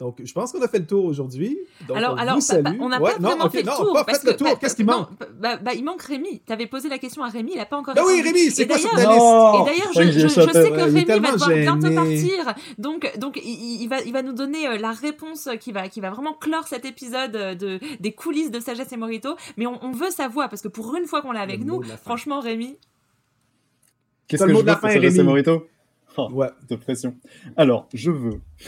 Donc, 0.00 0.20
je 0.24 0.32
pense 0.32 0.50
qu'on 0.50 0.60
a 0.60 0.66
fait 0.66 0.80
le 0.80 0.86
tour 0.86 1.04
aujourd'hui. 1.04 1.56
Alors, 1.94 2.18
alors 2.18 2.38
on 2.80 2.88
n'a 2.88 2.98
pas 2.98 3.16
vraiment 3.18 3.48
fait 3.48 3.62
le 3.62 3.70
tour. 3.70 3.92
pas 4.04 4.12
fait 4.12 4.26
le 4.26 4.36
tour. 4.36 4.58
Qu'est-ce 4.58 4.74
qui 4.74 4.82
manque? 4.82 5.08
bah, 5.38 5.56
bah, 5.56 5.72
Il 5.74 5.84
manque 5.84 6.02
Rémi. 6.02 6.42
Tu 6.44 6.52
avais 6.52 6.66
posé 6.66 6.88
la 6.88 6.98
question 6.98 7.22
à 7.22 7.28
Rémi, 7.28 7.52
il 7.54 7.58
n'a 7.58 7.64
pas 7.64 7.76
encore 7.76 7.94
répondu. 7.94 8.12
oui, 8.12 8.22
Rémi, 8.22 8.50
c'est 8.50 8.66
quoi 8.66 8.76
ta 8.76 8.82
liste 8.82 8.98
Et 8.98 9.64
d'ailleurs, 9.64 9.92
je, 9.94 10.18
je, 10.18 10.28
sais 10.28 10.70
que 10.70 10.80
Rémi 10.80 11.04
va 11.04 11.32
devoir 11.32 11.50
bientôt 11.50 11.94
partir. 11.94 12.54
Donc, 12.78 13.18
donc 13.18 13.40
il, 13.44 13.86
va, 13.86 14.00
il 14.00 14.12
va 14.12 14.22
nous 14.22 14.32
donner 14.32 14.66
euh, 14.66 14.78
la 14.78 14.90
réponse 14.90 15.48
qui 15.60 15.70
va, 15.70 15.88
qui 15.88 16.00
va 16.00 16.10
vraiment 16.10 16.34
clore 16.34 16.66
cet 16.66 16.84
épisode 16.84 17.36
euh, 17.36 17.54
de, 17.54 17.78
des 18.00 18.12
coulisses 18.12 18.50
de 18.50 18.58
Sagesse 18.58 18.92
et 18.92 18.96
Morito. 18.96 19.36
Mais 19.56 19.66
on, 19.66 19.92
veut 19.92 20.10
sa 20.10 20.26
voix, 20.26 20.48
parce 20.48 20.60
que 20.60 20.68
pour 20.68 20.96
une 20.96 21.06
fois 21.06 21.22
qu'on 21.22 21.30
l'a 21.30 21.40
avec 21.40 21.64
nous, 21.64 21.82
franchement, 22.02 22.40
Rémi... 22.40 22.76
Qu'est-ce 24.26 24.42
que 24.42 24.50
je 24.50 24.56
veux 24.56 24.64
pour 24.64 24.90
Sagesse 24.90 25.18
et 25.18 25.22
Morito? 25.22 25.68
Oh, 26.16 26.28
ouais. 26.32 26.48
De 26.68 26.76
pression. 26.76 27.16
Alors, 27.56 27.88
je 27.92 28.10
veux. 28.10 28.40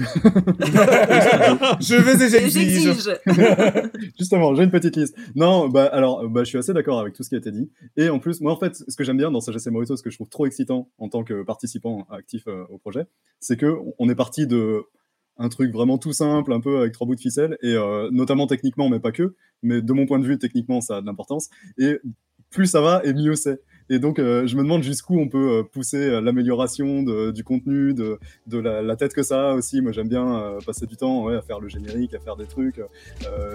je 1.81 1.95
veux 1.95 2.23
et 2.23 2.29
j'exige. 2.29 3.09
Justement, 4.19 4.55
j'ai 4.55 4.65
une 4.65 4.71
petite 4.71 4.97
liste. 4.97 5.17
Non, 5.35 5.69
bah 5.69 5.85
alors, 5.85 6.29
bah, 6.29 6.43
je 6.43 6.49
suis 6.49 6.59
assez 6.59 6.73
d'accord 6.73 6.99
avec 6.99 7.15
tout 7.15 7.23
ce 7.23 7.29
qui 7.29 7.35
a 7.37 7.39
été 7.39 7.53
dit. 7.53 7.71
Et 7.97 8.09
en 8.09 8.19
plus, 8.19 8.41
moi, 8.41 8.53
en 8.53 8.57
fait, 8.57 8.75
ce 8.89 8.97
que 8.97 9.05
j'aime 9.05 9.17
bien 9.17 9.31
dans 9.31 9.41
Sagesse 9.41 9.67
et 9.67 9.71
Morito, 9.71 9.97
ce 9.97 10.03
que 10.03 10.11
je 10.11 10.17
trouve 10.17 10.29
trop 10.29 10.47
excitant 10.47 10.91
en 10.99 11.09
tant 11.09 11.23
que 11.23 11.43
participant 11.45 12.07
actif 12.11 12.49
euh, 12.49 12.65
au 12.71 12.79
projet, 12.79 13.07
c'est 13.39 13.57
que 13.57 13.77
on 13.99 14.09
est 14.09 14.17
parti 14.17 14.47
de 14.47 14.83
un 15.39 15.49
truc 15.49 15.71
vraiment 15.73 15.99
tout 15.99 16.13
simple, 16.13 16.53
un 16.53 16.61
peu 16.61 16.79
avec 16.79 16.93
trois 16.93 17.07
bouts 17.07 17.15
de 17.15 17.21
ficelle, 17.21 17.59
et 17.63 17.75
euh, 17.75 18.09
notamment 18.11 18.47
techniquement, 18.47 18.89
mais 18.89 19.01
pas 19.01 19.13
que. 19.13 19.35
Mais 19.63 19.83
de 19.83 19.93
mon 19.93 20.07
point 20.07 20.19
de 20.19 20.27
vue, 20.27 20.39
techniquement, 20.39 20.81
ça 20.81 20.97
a 20.97 21.01
de 21.01 21.07
l'importance. 21.07 21.49
Et 21.79 22.01
plus 22.51 22.67
ça 22.67 22.81
va, 22.81 23.03
et 23.05 23.13
mieux 23.13 23.35
c'est. 23.35 23.61
Et 23.89 23.99
donc, 23.99 24.19
euh, 24.19 24.47
je 24.47 24.57
me 24.57 24.63
demande 24.63 24.83
jusqu'où 24.83 25.19
on 25.19 25.29
peut 25.29 25.59
euh, 25.59 25.63
pousser 25.63 25.99
euh, 25.99 26.21
l'amélioration 26.21 27.03
du 27.31 27.45
contenu, 27.45 27.95
de, 27.95 28.19
de 28.47 28.59
la, 28.59 28.97
tête 28.97 29.13
que 29.13 29.23
ça 29.23 29.51
a 29.51 29.55
aussi. 29.55 29.81
Moi, 29.81 29.93
j'aime 29.93 30.09
bien 30.09 30.59
passer 30.65 30.87
du 30.87 30.97
temps 30.97 31.25
ouais, 31.25 31.37
à 31.37 31.43
faire 31.43 31.61
le 31.61 31.69
générique, 31.69 32.15
à 32.15 32.19
faire 32.19 32.37
des 32.37 32.47
trucs. 32.47 32.81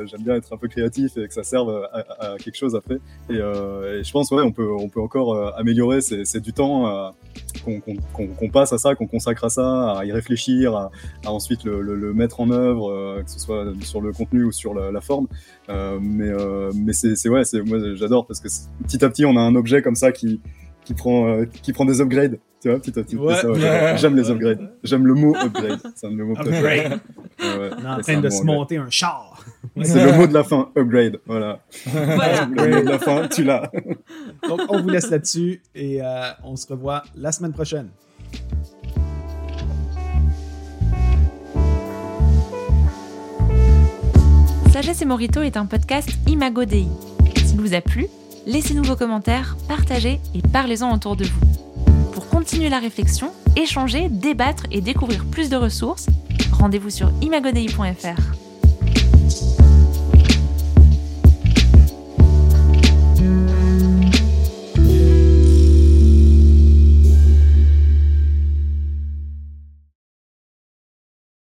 j'aime 0.05 0.21
bien 0.21 0.35
être 0.35 0.53
un 0.53 0.57
peu 0.57 0.67
créatif 0.67 1.17
et 1.17 1.27
que 1.27 1.33
ça 1.33 1.43
serve 1.43 1.87
à, 1.91 2.35
quelque 2.37 2.55
chose 2.55 2.75
après. 2.75 2.99
Et, 3.29 3.35
et, 3.35 4.03
je 4.03 4.11
pense, 4.11 4.31
ouais, 4.31 4.43
on 4.43 4.51
peut, 4.51 4.71
on 4.71 4.87
peut 4.89 5.01
encore 5.01 5.57
améliorer. 5.57 6.01
C'est 6.01 6.39
du 6.39 6.53
temps 6.53 7.13
qu'on 7.63 8.49
passe 8.49 8.73
à 8.73 8.77
ça, 8.77 8.95
qu'on 8.95 9.07
consacre 9.07 9.45
à 9.45 9.49
ça, 9.49 9.97
à 9.97 10.05
y 10.05 10.11
réfléchir, 10.11 10.75
à, 10.75 10.91
ensuite 11.25 11.63
le, 11.63 11.81
le, 11.81 12.13
mettre 12.13 12.39
en 12.39 12.51
œuvre, 12.51 13.21
que 13.23 13.31
ce 13.31 13.39
soit 13.39 13.65
sur 13.81 14.01
le 14.01 14.13
contenu 14.13 14.43
ou 14.43 14.51
sur 14.51 14.73
la, 14.73 14.91
la 14.91 15.01
forme. 15.01 15.27
mais 15.67 16.31
mais 16.75 16.93
c'est 16.93 17.29
ouais, 17.29 17.41
moi 17.65 17.79
j'adore 17.95 18.25
parce 18.27 18.39
que 18.39 18.47
petit 18.83 19.03
à 19.03 19.09
petit, 19.09 19.25
on 19.25 19.35
a 19.35 19.41
un 19.41 19.55
objet 19.55 19.81
comme 19.81 19.95
ça 19.95 20.11
qui 20.11 20.20
qui, 20.21 20.39
qui, 20.85 20.93
prend, 20.93 21.27
euh, 21.27 21.45
qui 21.45 21.73
prend 21.73 21.85
des 21.85 21.99
upgrades. 22.01 22.39
Tu 22.61 22.69
vois, 22.69 22.79
petit 22.79 22.97
à 22.99 23.03
petit. 23.03 23.15
Ouais. 23.15 23.33
J'aime 23.97 24.15
les 24.15 24.29
upgrades. 24.29 24.71
J'aime 24.83 25.07
le 25.07 25.15
mot 25.15 25.35
upgrade. 25.35 25.79
C'est 25.95 26.05
un 26.05 26.11
de 26.11 26.15
mes 26.15 26.23
mots 26.23 26.35
préférés. 26.35 26.89
Ouais, 27.41 27.71
On 27.75 27.83
est 27.83 27.87
en 27.87 27.99
train 28.01 28.21
de 28.21 28.29
se 28.29 28.43
monter 28.43 28.77
un 28.77 28.91
char. 28.91 29.43
C'est 29.81 30.05
le 30.05 30.15
mot 30.15 30.27
de 30.27 30.33
la 30.33 30.43
fin, 30.43 30.69
upgrade. 30.77 31.19
Voilà. 31.25 31.61
voilà. 31.91 32.45
le 32.45 32.69
mot 32.69 32.81
de 32.83 32.89
la 32.89 32.99
fin, 32.99 33.27
tu 33.27 33.43
l'as. 33.43 33.71
Donc, 34.47 34.61
on 34.69 34.79
vous 34.79 34.89
laisse 34.89 35.09
là-dessus 35.09 35.63
et 35.73 36.03
euh, 36.03 36.29
on 36.43 36.55
se 36.55 36.67
revoit 36.67 37.01
la 37.15 37.31
semaine 37.31 37.51
prochaine. 37.51 37.89
Sagesse 44.71 45.01
et 45.01 45.05
Morito 45.05 45.41
est 45.41 45.57
un 45.57 45.65
podcast 45.65 46.09
Imago 46.27 46.65
Dei. 46.65 46.85
S'il 47.43 47.59
vous 47.59 47.73
a 47.73 47.81
plu, 47.81 48.05
laissez-nous 48.45 48.83
vos 48.83 48.95
commentaires, 48.95 49.55
partagez 49.67 50.19
et 50.33 50.41
parlez-en 50.41 50.93
autour 50.93 51.15
de 51.15 51.25
vous. 51.25 52.11
Pour 52.13 52.27
continuer 52.27 52.69
la 52.69 52.79
réflexion, 52.79 53.31
échanger, 53.55 54.09
débattre 54.09 54.63
et 54.71 54.81
découvrir 54.81 55.25
plus 55.25 55.49
de 55.49 55.55
ressources, 55.55 56.07
rendez-vous 56.51 56.89
sur 56.89 57.11
imagodei.fr. 57.21 58.40